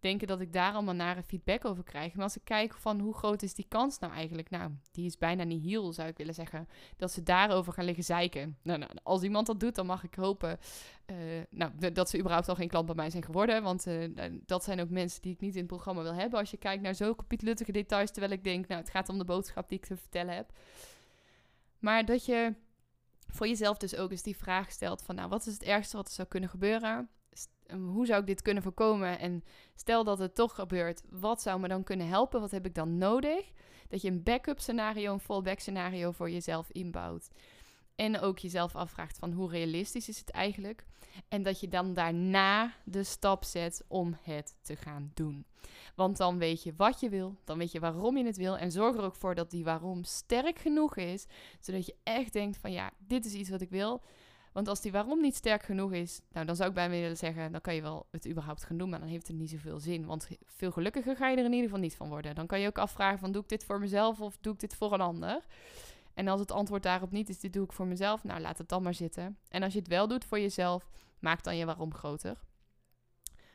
denken 0.00 0.26
dat 0.26 0.40
ik 0.40 0.52
daar 0.52 0.72
allemaal 0.72 0.94
nare 0.94 1.22
feedback 1.22 1.64
over 1.64 1.84
krijg. 1.84 2.14
Maar 2.14 2.24
als 2.24 2.36
ik 2.36 2.44
kijk 2.44 2.74
van 2.74 3.00
hoe 3.00 3.14
groot 3.14 3.42
is 3.42 3.54
die 3.54 3.66
kans 3.68 3.98
nou 3.98 4.12
eigenlijk? 4.12 4.50
Nou, 4.50 4.70
die 4.92 5.06
is 5.06 5.18
bijna 5.18 5.44
niet 5.44 5.64
heel, 5.64 5.92
zou 5.92 6.08
ik 6.08 6.16
willen 6.16 6.34
zeggen. 6.34 6.68
Dat 6.96 7.12
ze 7.12 7.22
daarover 7.22 7.72
gaan 7.72 7.84
liggen 7.84 8.04
zeiken. 8.04 8.58
Nou, 8.62 8.78
nou 8.78 8.90
als 9.02 9.22
iemand 9.22 9.46
dat 9.46 9.60
doet, 9.60 9.74
dan 9.74 9.86
mag 9.86 10.04
ik 10.04 10.14
hopen 10.14 10.58
uh, 11.06 11.16
nou, 11.50 11.92
dat 11.92 12.10
ze 12.10 12.18
überhaupt 12.18 12.48
al 12.48 12.54
geen 12.54 12.68
klant 12.68 12.86
bij 12.86 12.94
mij 12.94 13.10
zijn 13.10 13.24
geworden. 13.24 13.62
Want 13.62 13.86
uh, 13.86 14.04
dat 14.46 14.64
zijn 14.64 14.80
ook 14.80 14.90
mensen 14.90 15.22
die 15.22 15.32
ik 15.32 15.40
niet 15.40 15.54
in 15.54 15.58
het 15.58 15.66
programma 15.66 16.02
wil 16.02 16.14
hebben. 16.14 16.38
Als 16.38 16.50
je 16.50 16.56
kijkt 16.56 16.82
naar 16.82 16.94
zulke 16.94 17.24
pietluttige 17.24 17.72
details, 17.72 18.10
terwijl 18.10 18.32
ik 18.32 18.44
denk, 18.44 18.66
nou, 18.66 18.80
het 18.80 18.90
gaat 18.90 19.08
om 19.08 19.18
de 19.18 19.24
boodschap 19.24 19.68
die 19.68 19.78
ik 19.78 19.86
te 19.86 19.96
vertellen 19.96 20.34
heb. 20.34 20.52
Maar 21.78 22.04
dat 22.04 22.24
je 22.24 22.54
voor 23.32 23.48
jezelf 23.48 23.76
dus 23.76 23.96
ook 23.96 24.10
eens 24.10 24.22
die 24.22 24.36
vraag 24.36 24.70
stelt 24.70 25.02
van, 25.02 25.14
nou, 25.14 25.28
wat 25.28 25.46
is 25.46 25.52
het 25.52 25.62
ergste 25.62 25.96
wat 25.96 26.06
er 26.06 26.12
zou 26.12 26.28
kunnen 26.28 26.48
gebeuren? 26.48 27.08
hoe 27.78 28.06
zou 28.06 28.20
ik 28.20 28.26
dit 28.26 28.42
kunnen 28.42 28.62
voorkomen? 28.62 29.18
En 29.18 29.44
stel 29.74 30.04
dat 30.04 30.18
het 30.18 30.34
toch 30.34 30.54
gebeurt, 30.54 31.02
wat 31.10 31.42
zou 31.42 31.60
me 31.60 31.68
dan 31.68 31.82
kunnen 31.82 32.08
helpen? 32.08 32.40
Wat 32.40 32.50
heb 32.50 32.66
ik 32.66 32.74
dan 32.74 32.98
nodig? 32.98 33.52
Dat 33.88 34.02
je 34.02 34.10
een 34.10 34.22
backup 34.22 34.60
scenario, 34.60 35.12
een 35.12 35.20
fallback 35.20 35.58
scenario 35.58 36.10
voor 36.10 36.30
jezelf 36.30 36.70
inbouwt. 36.70 37.28
En 38.00 38.20
ook 38.20 38.38
jezelf 38.38 38.76
afvraagt 38.76 39.18
van 39.18 39.32
hoe 39.32 39.50
realistisch 39.50 40.08
is 40.08 40.18
het 40.18 40.30
eigenlijk? 40.30 40.84
En 41.28 41.42
dat 41.42 41.60
je 41.60 41.68
dan 41.68 41.94
daarna 41.94 42.74
de 42.84 43.04
stap 43.04 43.44
zet 43.44 43.84
om 43.88 44.16
het 44.22 44.56
te 44.62 44.76
gaan 44.76 45.10
doen. 45.14 45.44
Want 45.94 46.16
dan 46.16 46.38
weet 46.38 46.62
je 46.62 46.72
wat 46.76 47.00
je 47.00 47.08
wil, 47.08 47.36
dan 47.44 47.58
weet 47.58 47.72
je 47.72 47.80
waarom 47.80 48.16
je 48.16 48.24
het 48.24 48.36
wil. 48.36 48.58
En 48.58 48.72
zorg 48.72 48.96
er 48.96 49.02
ook 49.02 49.16
voor 49.16 49.34
dat 49.34 49.50
die 49.50 49.64
waarom 49.64 50.04
sterk 50.04 50.58
genoeg 50.58 50.96
is, 50.96 51.26
zodat 51.60 51.86
je 51.86 51.94
echt 52.02 52.32
denkt 52.32 52.56
van 52.56 52.72
ja, 52.72 52.90
dit 52.98 53.24
is 53.24 53.32
iets 53.32 53.50
wat 53.50 53.60
ik 53.60 53.70
wil. 53.70 54.02
Want 54.52 54.68
als 54.68 54.80
die 54.80 54.92
waarom 54.92 55.20
niet 55.20 55.36
sterk 55.36 55.62
genoeg 55.62 55.92
is, 55.92 56.20
nou 56.32 56.46
dan 56.46 56.56
zou 56.56 56.68
ik 56.68 56.74
bij 56.74 56.88
me 56.88 57.00
willen 57.00 57.16
zeggen, 57.16 57.52
dan 57.52 57.60
kan 57.60 57.74
je 57.74 57.82
wel 57.82 58.06
het 58.10 58.28
überhaupt 58.28 58.64
gaan 58.64 58.76
doen, 58.76 58.88
maar 58.88 59.00
dan 59.00 59.08
heeft 59.08 59.28
het 59.28 59.36
niet 59.36 59.50
zoveel 59.50 59.78
zin. 59.78 60.06
Want 60.06 60.28
veel 60.46 60.70
gelukkiger 60.70 61.16
ga 61.16 61.28
je 61.28 61.36
er 61.36 61.44
in 61.44 61.52
ieder 61.52 61.64
geval 61.64 61.82
niet 61.82 61.96
van 61.96 62.08
worden. 62.08 62.34
Dan 62.34 62.46
kan 62.46 62.60
je 62.60 62.66
ook 62.66 62.78
afvragen 62.78 63.18
van, 63.18 63.32
doe 63.32 63.42
ik 63.42 63.48
dit 63.48 63.64
voor 63.64 63.80
mezelf 63.80 64.20
of 64.20 64.38
doe 64.40 64.52
ik 64.52 64.60
dit 64.60 64.74
voor 64.74 64.92
een 64.92 65.00
ander? 65.00 65.44
En 66.20 66.28
als 66.28 66.40
het 66.40 66.52
antwoord 66.52 66.82
daarop 66.82 67.10
niet 67.10 67.28
is, 67.28 67.40
dit 67.40 67.52
doe 67.52 67.64
ik 67.64 67.72
voor 67.72 67.86
mezelf, 67.86 68.24
nou 68.24 68.40
laat 68.40 68.58
het 68.58 68.68
dan 68.68 68.82
maar 68.82 68.94
zitten. 68.94 69.38
En 69.48 69.62
als 69.62 69.72
je 69.72 69.78
het 69.78 69.88
wel 69.88 70.08
doet 70.08 70.24
voor 70.24 70.40
jezelf, 70.40 70.90
maak 71.18 71.42
dan 71.42 71.56
je 71.56 71.64
waarom 71.64 71.94
groter. 71.94 72.40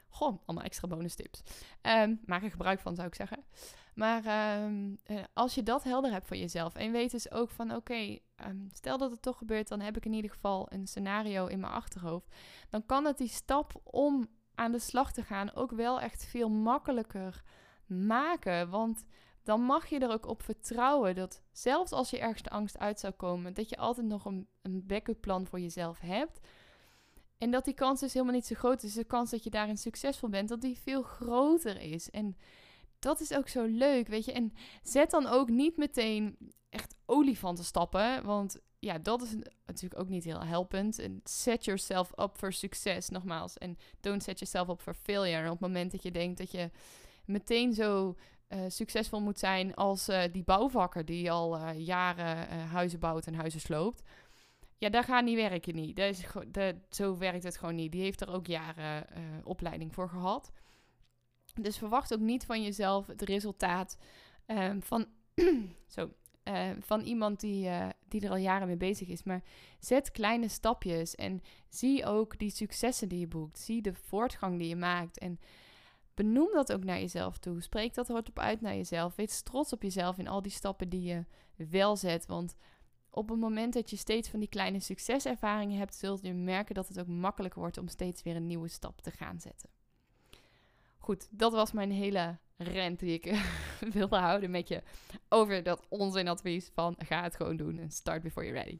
Goh, 0.07 0.41
allemaal 0.45 0.65
extra 0.65 0.87
bonus 0.87 1.15
tips. 1.15 1.41
Um, 1.81 2.19
maak 2.25 2.43
er 2.43 2.49
gebruik 2.49 2.79
van, 2.79 2.95
zou 2.95 3.07
ik 3.07 3.15
zeggen. 3.15 3.43
Maar 3.95 4.25
ehm, 4.25 4.95
eh, 5.03 5.23
als 5.33 5.55
je 5.55 5.63
dat 5.63 5.83
helder 5.83 6.11
hebt 6.11 6.27
voor 6.27 6.37
jezelf 6.37 6.75
en 6.75 6.91
weet 6.91 7.11
dus 7.11 7.31
ook 7.31 7.49
van 7.49 7.75
oké, 7.75 8.17
ehm, 8.35 8.57
stel 8.73 8.97
dat 8.97 9.11
het 9.11 9.21
toch 9.21 9.37
gebeurt, 9.37 9.67
dan 9.67 9.79
heb 9.79 9.97
ik 9.97 10.05
in 10.05 10.13
ieder 10.13 10.31
geval 10.31 10.67
een 10.69 10.87
scenario 10.87 11.45
in 11.45 11.59
mijn 11.59 11.73
achterhoofd. 11.73 12.35
Dan 12.69 12.85
kan 12.85 13.05
het 13.05 13.17
die 13.17 13.27
stap 13.27 13.81
om 13.83 14.27
aan 14.55 14.71
de 14.71 14.79
slag 14.79 15.13
te 15.13 15.23
gaan 15.23 15.53
ook 15.53 15.71
wel 15.71 16.01
echt 16.01 16.25
veel 16.25 16.49
makkelijker 16.49 17.43
maken. 17.85 18.69
Want 18.69 19.05
dan 19.45 19.61
mag 19.61 19.87
je 19.87 19.99
er 19.99 20.11
ook 20.11 20.27
op 20.27 20.43
vertrouwen 20.43 21.15
dat 21.15 21.41
zelfs 21.51 21.91
als 21.91 22.09
je 22.09 22.19
ergens 22.19 22.41
de 22.41 22.49
angst 22.49 22.77
uit 22.77 22.99
zou 22.99 23.13
komen, 23.13 23.53
dat 23.53 23.69
je 23.69 23.77
altijd 23.77 24.07
nog 24.07 24.25
een, 24.25 24.47
een 24.61 24.85
backup 24.85 25.21
plan 25.21 25.47
voor 25.47 25.59
jezelf 25.59 25.99
hebt. 25.99 26.39
En 27.37 27.51
dat 27.51 27.65
die 27.65 27.73
kans 27.73 27.99
dus 27.99 28.13
helemaal 28.13 28.33
niet 28.33 28.45
zo 28.45 28.55
groot 28.55 28.83
is. 28.83 28.93
De 28.93 29.03
kans 29.03 29.29
dat 29.29 29.43
je 29.43 29.49
daarin 29.49 29.77
succesvol 29.77 30.29
bent, 30.29 30.49
dat 30.49 30.61
die 30.61 30.79
veel 30.79 31.01
groter 31.01 31.81
is. 31.81 32.09
En 32.09 32.37
dat 32.99 33.19
is 33.19 33.33
ook 33.33 33.47
zo 33.47 33.65
leuk, 33.65 34.07
weet 34.07 34.25
je. 34.25 34.31
En 34.31 34.53
zet 34.83 35.11
dan 35.11 35.27
ook 35.27 35.49
niet 35.49 35.77
meteen 35.77 36.37
echt 36.69 36.95
olifanten 37.05 37.65
stappen, 37.65 38.23
want 38.23 38.59
ja, 38.79 38.97
dat 38.97 39.21
is 39.21 39.35
natuurlijk 39.65 40.01
ook 40.01 40.09
niet 40.09 40.23
heel 40.23 40.43
helpend. 40.43 40.99
En 40.99 41.21
set 41.23 41.65
yourself 41.65 42.11
up 42.19 42.37
for 42.37 42.53
succes, 42.53 43.09
nogmaals. 43.09 43.57
En 43.57 43.77
don't 43.99 44.23
set 44.23 44.39
yourself 44.39 44.69
up 44.69 44.81
for 44.81 44.93
failure. 44.93 45.37
En 45.37 45.45
op 45.45 45.51
het 45.51 45.59
moment 45.59 45.91
dat 45.91 46.03
je 46.03 46.11
denkt 46.11 46.37
dat 46.37 46.51
je 46.51 46.69
meteen 47.25 47.73
zo 47.73 48.15
uh, 48.49 48.59
succesvol 48.67 49.21
moet 49.21 49.39
zijn 49.39 49.75
als 49.75 50.09
uh, 50.09 50.23
die 50.31 50.43
bouwvakker 50.43 51.05
die 51.05 51.31
al 51.31 51.57
uh, 51.57 51.69
jaren 51.85 52.59
huizen 52.59 52.99
bouwt 52.99 53.27
en 53.27 53.33
huizen 53.33 53.59
sloopt. 53.59 54.01
Ja, 54.77 54.89
daar 54.89 55.03
gaat 55.03 55.23
niet 55.23 55.35
werken 55.35 55.75
niet. 55.75 56.01
Zo 56.89 57.17
werkt 57.17 57.43
het 57.43 57.57
gewoon 57.57 57.75
niet. 57.75 57.91
Die 57.91 58.01
heeft 58.01 58.21
er 58.21 58.31
ook 58.31 58.47
jaren 58.47 59.05
opleiding 59.43 59.93
voor 59.93 60.09
gehad. 60.09 60.51
Dus 61.53 61.77
verwacht 61.77 62.13
ook 62.13 62.19
niet 62.19 62.45
van 62.45 62.63
jezelf 62.63 63.07
het 63.07 63.21
resultaat 63.21 63.97
um, 64.47 64.81
van, 64.81 65.05
zo, 65.87 66.09
van 66.79 67.01
iemand 67.01 67.39
die, 67.39 67.69
die 68.07 68.21
er 68.21 68.29
al 68.29 68.37
jaren 68.37 68.67
mee 68.67 68.77
bezig 68.77 69.07
is. 69.07 69.23
Maar 69.23 69.43
zet 69.79 70.11
kleine 70.11 70.47
stapjes 70.47 71.15
en 71.15 71.41
zie 71.69 72.05
ook 72.05 72.37
die 72.37 72.51
successen 72.51 73.09
die 73.09 73.19
je 73.19 73.27
boekt. 73.27 73.59
Zie 73.59 73.81
de 73.81 73.93
voortgang 73.93 74.59
die 74.59 74.67
je 74.67 74.75
maakt. 74.75 75.17
En 75.17 75.39
benoem 76.15 76.49
dat 76.53 76.73
ook 76.73 76.83
naar 76.83 76.99
jezelf 76.99 77.37
toe. 77.37 77.61
Spreek 77.61 77.93
dat 77.93 78.07
hardop 78.07 78.39
uit 78.39 78.61
naar 78.61 78.75
jezelf. 78.75 79.15
Wees 79.15 79.41
trots 79.41 79.73
op 79.73 79.81
jezelf 79.81 80.17
in 80.17 80.27
al 80.27 80.41
die 80.41 80.51
stappen 80.51 80.89
die 80.89 81.01
je 81.01 81.25
wel 81.69 81.95
zet. 81.95 82.25
Want 82.25 82.55
op 83.09 83.29
het 83.29 83.39
moment 83.39 83.73
dat 83.73 83.89
je 83.89 83.95
steeds 83.95 84.29
van 84.29 84.39
die 84.39 84.49
kleine 84.49 84.79
succeservaringen 84.79 85.77
hebt, 85.77 85.95
zult 85.95 86.21
je 86.21 86.33
merken 86.33 86.75
dat 86.75 86.87
het 86.87 86.99
ook 86.99 87.07
makkelijker 87.07 87.59
wordt 87.59 87.77
om 87.77 87.87
steeds 87.87 88.23
weer 88.23 88.35
een 88.35 88.47
nieuwe 88.47 88.67
stap 88.67 89.01
te 89.01 89.11
gaan 89.11 89.39
zetten. 89.39 89.69
Goed, 90.97 91.27
dat 91.31 91.51
was 91.51 91.71
mijn 91.71 91.91
hele 91.91 92.37
rent 92.57 92.99
die 92.99 93.13
ik 93.13 93.41
wilde 93.97 94.17
houden 94.17 94.51
met 94.51 94.67
je 94.67 94.83
over 95.29 95.63
dat 95.63 95.85
onzinadvies 95.89 96.71
van 96.73 96.95
ga 96.97 97.23
het 97.23 97.35
gewoon 97.35 97.57
doen 97.57 97.77
en 97.77 97.91
start 97.91 98.21
before 98.21 98.45
you're 98.45 98.61
ready. 98.61 98.79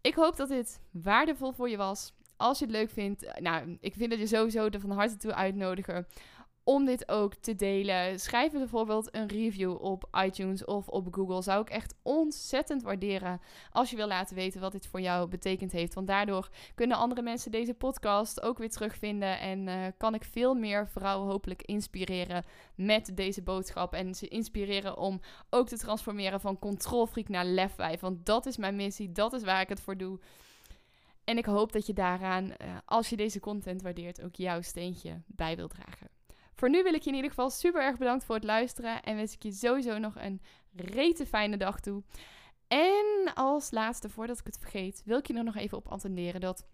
Ik 0.00 0.14
hoop 0.14 0.36
dat 0.36 0.48
dit 0.48 0.80
waardevol 0.90 1.52
voor 1.52 1.68
je 1.68 1.76
was. 1.76 2.12
Als 2.36 2.58
je 2.58 2.64
het 2.64 2.74
leuk 2.74 2.90
vindt, 2.90 3.40
nou, 3.40 3.76
ik 3.80 3.94
vind 3.94 4.10
dat 4.10 4.18
je 4.18 4.26
sowieso 4.26 4.68
er 4.68 4.80
van 4.80 4.90
harte 4.90 5.16
toe 5.16 5.34
uitnodigen 5.34 6.06
om 6.64 6.84
dit 6.84 7.08
ook 7.08 7.34
te 7.34 7.54
delen. 7.54 8.20
Schrijf 8.20 8.52
bijvoorbeeld 8.52 9.14
een 9.14 9.28
review 9.28 9.82
op 9.82 10.08
iTunes 10.24 10.64
of 10.64 10.88
op 10.88 11.14
Google. 11.14 11.42
Zou 11.42 11.60
ik 11.60 11.70
echt 11.70 11.94
ontzettend 12.02 12.82
waarderen 12.82 13.40
als 13.70 13.90
je 13.90 13.96
wil 13.96 14.06
laten 14.06 14.36
weten 14.36 14.60
wat 14.60 14.72
dit 14.72 14.86
voor 14.86 15.00
jou 15.00 15.28
betekend 15.28 15.72
heeft. 15.72 15.94
Want 15.94 16.06
daardoor 16.06 16.48
kunnen 16.74 16.96
andere 16.96 17.22
mensen 17.22 17.50
deze 17.50 17.74
podcast 17.74 18.42
ook 18.42 18.58
weer 18.58 18.70
terugvinden. 18.70 19.40
En 19.40 19.66
uh, 19.66 19.86
kan 19.96 20.14
ik 20.14 20.24
veel 20.24 20.54
meer 20.54 20.88
vrouwen 20.88 21.28
hopelijk 21.30 21.62
inspireren 21.62 22.44
met 22.74 23.10
deze 23.14 23.42
boodschap. 23.42 23.92
En 23.92 24.14
ze 24.14 24.28
inspireren 24.28 24.98
om 24.98 25.20
ook 25.50 25.68
te 25.68 25.78
transformeren 25.78 26.40
van 26.40 26.58
controlfreak 26.58 27.28
naar 27.28 27.44
lefwijf. 27.44 28.00
Want 28.00 28.26
dat 28.26 28.46
is 28.46 28.56
mijn 28.56 28.76
missie, 28.76 29.12
dat 29.12 29.32
is 29.32 29.42
waar 29.42 29.60
ik 29.60 29.68
het 29.68 29.80
voor 29.80 29.96
doe. 29.96 30.18
En 31.24 31.38
ik 31.38 31.44
hoop 31.44 31.72
dat 31.72 31.86
je 31.86 31.92
daaraan, 31.92 32.44
uh, 32.44 32.76
als 32.84 33.08
je 33.08 33.16
deze 33.16 33.40
content 33.40 33.82
waardeert, 33.82 34.22
ook 34.22 34.34
jouw 34.34 34.62
steentje 34.62 35.22
bij 35.26 35.56
wilt 35.56 35.70
dragen. 35.70 36.13
Voor 36.64 36.72
nu 36.72 36.82
wil 36.82 36.94
ik 36.94 37.02
je 37.02 37.10
in 37.10 37.16
ieder 37.16 37.30
geval 37.30 37.50
super 37.50 37.82
erg 37.82 37.98
bedankt 37.98 38.24
voor 38.24 38.34
het 38.34 38.44
luisteren. 38.44 39.02
En 39.02 39.16
wens 39.16 39.34
ik 39.34 39.42
je 39.42 39.52
sowieso 39.52 39.98
nog 39.98 40.14
een 40.16 40.40
rete 40.76 41.26
fijne 41.26 41.56
dag 41.56 41.80
toe. 41.80 42.02
En 42.68 43.32
als 43.34 43.70
laatste, 43.70 44.08
voordat 44.08 44.38
ik 44.38 44.46
het 44.46 44.58
vergeet, 44.60 45.02
wil 45.04 45.18
ik 45.18 45.26
je 45.26 45.34
er 45.34 45.44
nog 45.44 45.56
even 45.56 45.78
op 45.78 45.88
attenderen 45.88 46.40
dat 46.40 46.66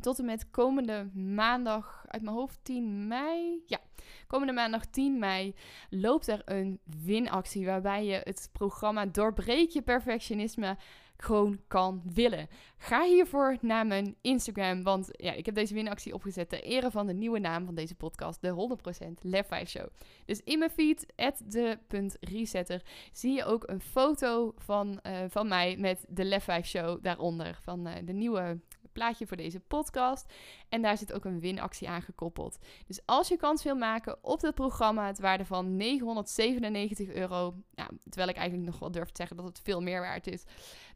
tot 0.00 0.18
en 0.18 0.24
met 0.24 0.50
komende 0.50 1.10
maandag, 1.14 2.04
uit 2.08 2.22
mijn 2.22 2.36
hoofd 2.36 2.58
10 2.62 3.06
mei. 3.06 3.62
Ja, 3.66 3.78
komende 4.26 4.52
maandag 4.52 4.86
10 4.86 5.18
mei 5.18 5.54
loopt 5.90 6.28
er 6.28 6.42
een 6.44 6.80
winactie 6.84 7.66
waarbij 7.66 8.04
je 8.04 8.20
het 8.24 8.48
programma 8.52 9.06
Doorbreek 9.06 9.70
je 9.70 9.82
perfectionisme 9.82 10.76
gewoon 11.22 11.60
kan 11.68 12.02
willen. 12.14 12.48
Ga 12.76 13.04
hiervoor 13.04 13.56
naar 13.60 13.86
mijn 13.86 14.16
Instagram, 14.20 14.82
want 14.82 15.08
ja, 15.10 15.32
ik 15.32 15.46
heb 15.46 15.54
deze 15.54 15.74
winactie 15.74 16.14
opgezet 16.14 16.48
ter 16.48 16.62
ere 16.62 16.90
van 16.90 17.06
de 17.06 17.14
nieuwe 17.14 17.38
naam 17.38 17.64
van 17.64 17.74
deze 17.74 17.94
podcast, 17.94 18.40
de 18.40 18.76
100% 19.08 19.08
Lef 19.20 19.46
5 19.46 19.68
Show. 19.68 19.86
Dus 20.24 20.40
in 20.44 20.58
mijn 20.58 20.70
feed, 20.70 21.06
de.resetter, 21.44 22.82
zie 23.12 23.32
je 23.32 23.44
ook 23.44 23.68
een 23.68 23.80
foto 23.80 24.52
van, 24.56 25.00
uh, 25.06 25.18
van 25.28 25.48
mij 25.48 25.76
met 25.76 26.04
de 26.08 26.24
Lef 26.24 26.44
5 26.44 26.66
Show 26.66 27.02
daaronder, 27.02 27.58
van 27.62 27.88
uh, 27.88 27.94
de 28.04 28.12
nieuwe 28.12 28.60
plaatje 28.92 29.26
voor 29.26 29.36
deze 29.36 29.60
podcast. 29.60 30.32
En 30.68 30.82
daar 30.82 30.98
zit 30.98 31.12
ook 31.12 31.24
een 31.24 31.40
winactie 31.40 31.88
aan 31.88 32.02
gekoppeld. 32.02 32.58
Dus 32.86 33.00
als 33.04 33.28
je 33.28 33.36
kans 33.36 33.62
wil 33.62 33.76
maken 33.76 34.24
op 34.24 34.40
het 34.40 34.54
programma, 34.54 35.06
het 35.06 35.18
waarde 35.18 35.44
van 35.44 35.76
997 35.76 37.08
euro. 37.08 37.54
Nou, 37.74 37.90
terwijl 38.02 38.28
ik 38.28 38.36
eigenlijk 38.36 38.70
nog 38.70 38.78
wel 38.78 38.90
durf 38.90 39.08
te 39.08 39.16
zeggen 39.16 39.36
dat 39.36 39.46
het 39.46 39.60
veel 39.62 39.80
meer 39.80 40.00
waard 40.00 40.26
is 40.26 40.44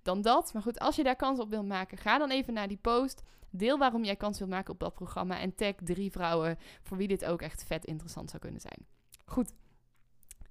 dan 0.02 0.22
dat. 0.22 0.52
Maar 0.52 0.62
goed, 0.62 0.78
als 0.78 0.96
je 0.96 1.02
daar 1.02 1.16
kans 1.16 1.38
op 1.38 1.50
wil 1.50 1.64
maken, 1.64 1.98
ga 1.98 2.18
dan 2.18 2.30
even 2.30 2.54
naar 2.54 2.68
die 2.68 2.76
post. 2.76 3.22
Deel 3.50 3.78
waarom 3.78 4.04
jij 4.04 4.16
kans 4.16 4.38
wil 4.38 4.48
maken 4.48 4.72
op 4.72 4.80
dat 4.80 4.94
programma. 4.94 5.40
En 5.40 5.54
tag 5.54 5.74
drie 5.84 6.10
vrouwen 6.10 6.58
voor 6.82 6.96
wie 6.96 7.08
dit 7.08 7.24
ook 7.24 7.42
echt 7.42 7.64
vet 7.64 7.84
interessant 7.84 8.30
zou 8.30 8.42
kunnen 8.42 8.60
zijn. 8.60 8.86
Goed. 9.24 9.52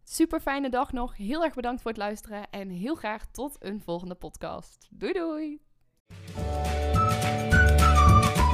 Super 0.04 0.40
fijne 0.40 0.70
dag 0.70 0.92
nog. 0.92 1.18
Heel 1.18 1.44
erg 1.44 1.54
bedankt 1.54 1.82
voor 1.82 1.92
het 1.92 2.00
luisteren. 2.00 2.50
En 2.50 2.70
heel 2.70 2.96
graag 2.96 3.26
tot 3.32 3.56
een 3.60 3.82
volgende 3.82 4.16
podcast. 4.16 4.88
Doei 4.90 5.14
doei. 5.14 5.62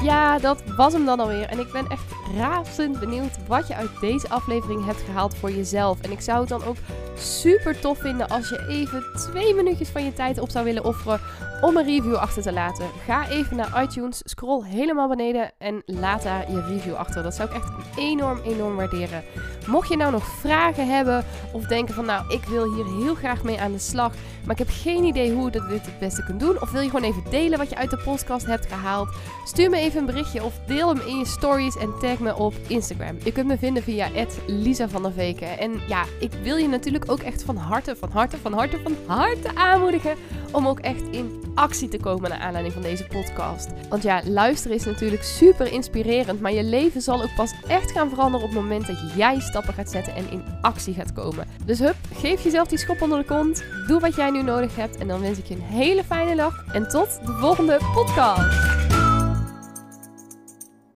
Ja, 0.03 0.39
dat 0.39 0.63
was 0.75 0.93
hem 0.93 1.05
dan 1.05 1.19
alweer. 1.19 1.45
En 1.45 1.59
ik 1.59 1.71
ben 1.71 1.87
echt 1.87 2.11
razend 2.37 2.99
benieuwd 2.99 3.47
wat 3.47 3.67
je 3.67 3.75
uit 3.75 3.89
deze 3.99 4.29
aflevering 4.29 4.85
hebt 4.85 5.01
gehaald 5.01 5.35
voor 5.35 5.51
jezelf. 5.51 6.01
En 6.01 6.11
ik 6.11 6.21
zou 6.21 6.39
het 6.39 6.49
dan 6.49 6.63
ook 6.63 6.75
super 7.15 7.79
tof 7.79 7.99
vinden 7.99 8.29
als 8.29 8.49
je 8.49 8.65
even 8.67 9.03
twee 9.15 9.53
minuutjes 9.53 9.89
van 9.89 10.03
je 10.03 10.13
tijd 10.13 10.39
op 10.39 10.49
zou 10.49 10.65
willen 10.65 10.85
offeren 10.85 11.19
om 11.61 11.77
een 11.77 11.85
review 11.85 12.15
achter 12.15 12.41
te 12.41 12.53
laten. 12.53 12.85
Ga 13.05 13.27
even 13.27 13.57
naar 13.57 13.83
iTunes, 13.83 14.21
scroll 14.23 14.63
helemaal 14.65 15.07
beneden 15.07 15.51
en 15.57 15.81
laat 15.85 16.23
daar 16.23 16.51
je 16.51 16.61
review 16.61 16.93
achter. 16.93 17.23
Dat 17.23 17.35
zou 17.35 17.49
ik 17.49 17.55
echt 17.55 17.71
enorm, 17.97 18.39
enorm 18.43 18.75
waarderen. 18.75 19.23
Mocht 19.67 19.89
je 19.89 19.97
nou 19.97 20.11
nog 20.11 20.25
vragen 20.25 20.87
hebben 20.87 21.25
of 21.53 21.65
denken 21.65 21.93
van 21.93 22.05
nou, 22.05 22.33
ik 22.33 22.43
wil 22.43 22.73
hier 22.73 22.85
heel 22.85 23.15
graag 23.15 23.43
mee 23.43 23.59
aan 23.61 23.71
de 23.71 23.79
slag, 23.79 24.13
maar 24.43 24.59
ik 24.59 24.67
heb 24.67 24.69
geen 24.71 25.03
idee 25.03 25.33
hoe 25.33 25.45
je 25.45 25.51
dit 25.51 25.85
het 25.85 25.99
beste 25.99 26.23
kunt 26.23 26.39
doen. 26.39 26.61
Of 26.61 26.71
wil 26.71 26.81
je 26.81 26.89
gewoon 26.89 27.09
even 27.09 27.23
delen 27.29 27.57
wat 27.57 27.69
je 27.69 27.75
uit 27.75 27.89
de 27.89 27.97
podcast 27.97 28.45
hebt 28.45 28.65
gehaald? 28.65 29.09
Stuur 29.45 29.69
me 29.69 29.77
even 29.77 29.99
een 29.99 30.05
berichtje 30.05 30.43
of 30.43 30.59
deel 30.67 30.87
hem 30.87 31.01
in 31.07 31.17
je 31.17 31.25
stories 31.25 31.77
en 31.77 31.93
tag 31.99 32.19
me 32.19 32.35
op 32.35 32.53
Instagram. 32.67 33.17
Je 33.23 33.31
kunt 33.31 33.47
me 33.47 33.57
vinden 33.57 33.83
via 33.83 34.07
Lisa 34.47 34.89
van 34.89 35.01
der 35.03 35.11
Veken. 35.11 35.59
En 35.59 35.81
ja, 35.87 36.03
ik 36.19 36.31
wil 36.43 36.55
je 36.55 36.67
natuurlijk 36.67 37.11
ook 37.11 37.19
echt 37.19 37.43
van 37.43 37.55
harte, 37.55 37.95
van 37.95 38.09
harte, 38.11 38.37
van 38.37 38.53
harte, 38.53 38.79
van 38.83 38.95
harte 39.05 39.55
aanmoedigen 39.55 40.15
om 40.51 40.67
ook 40.67 40.79
echt 40.79 41.03
in 41.11 41.41
actie 41.55 41.87
te 41.87 41.97
komen 41.97 42.29
naar 42.29 42.39
aanleiding 42.39 42.73
van 42.73 42.83
deze 42.83 43.07
podcast. 43.07 43.69
Want 43.89 44.03
ja, 44.03 44.21
luisteren 44.25 44.77
is 44.77 44.85
natuurlijk 44.85 45.23
super 45.23 45.71
inspirerend, 45.71 46.41
maar 46.41 46.53
je 46.53 46.63
leven 46.63 47.01
zal 47.01 47.21
ook 47.21 47.35
pas 47.35 47.53
echt 47.67 47.91
gaan 47.91 48.09
veranderen 48.09 48.47
op 48.47 48.53
het 48.53 48.61
moment 48.61 48.87
dat 48.87 48.97
jij 49.15 49.39
stappen 49.39 49.73
gaat 49.73 49.89
zetten 49.91 50.15
en 50.15 50.31
in 50.31 50.43
actie 50.61 50.93
gaat 50.93 51.13
komen. 51.13 51.47
Dus 51.65 51.79
hup, 51.79 51.95
geef 52.13 52.43
jezelf 52.43 52.67
die 52.67 52.77
schop 52.77 53.01
onder 53.01 53.19
de 53.19 53.25
kont, 53.25 53.63
doe 53.87 53.99
wat 53.99 54.15
jij 54.15 54.29
nu 54.29 54.43
nodig 54.43 54.75
hebt 54.75 54.97
en 54.97 55.07
dan 55.07 55.21
wens 55.21 55.37
ik 55.37 55.45
je 55.45 55.55
een 55.55 55.61
hele 55.61 56.03
fijne 56.03 56.35
dag 56.35 56.65
en 56.73 56.87
tot 56.87 57.19
de 57.25 57.31
volgende 57.31 57.79
podcast. 57.93 58.90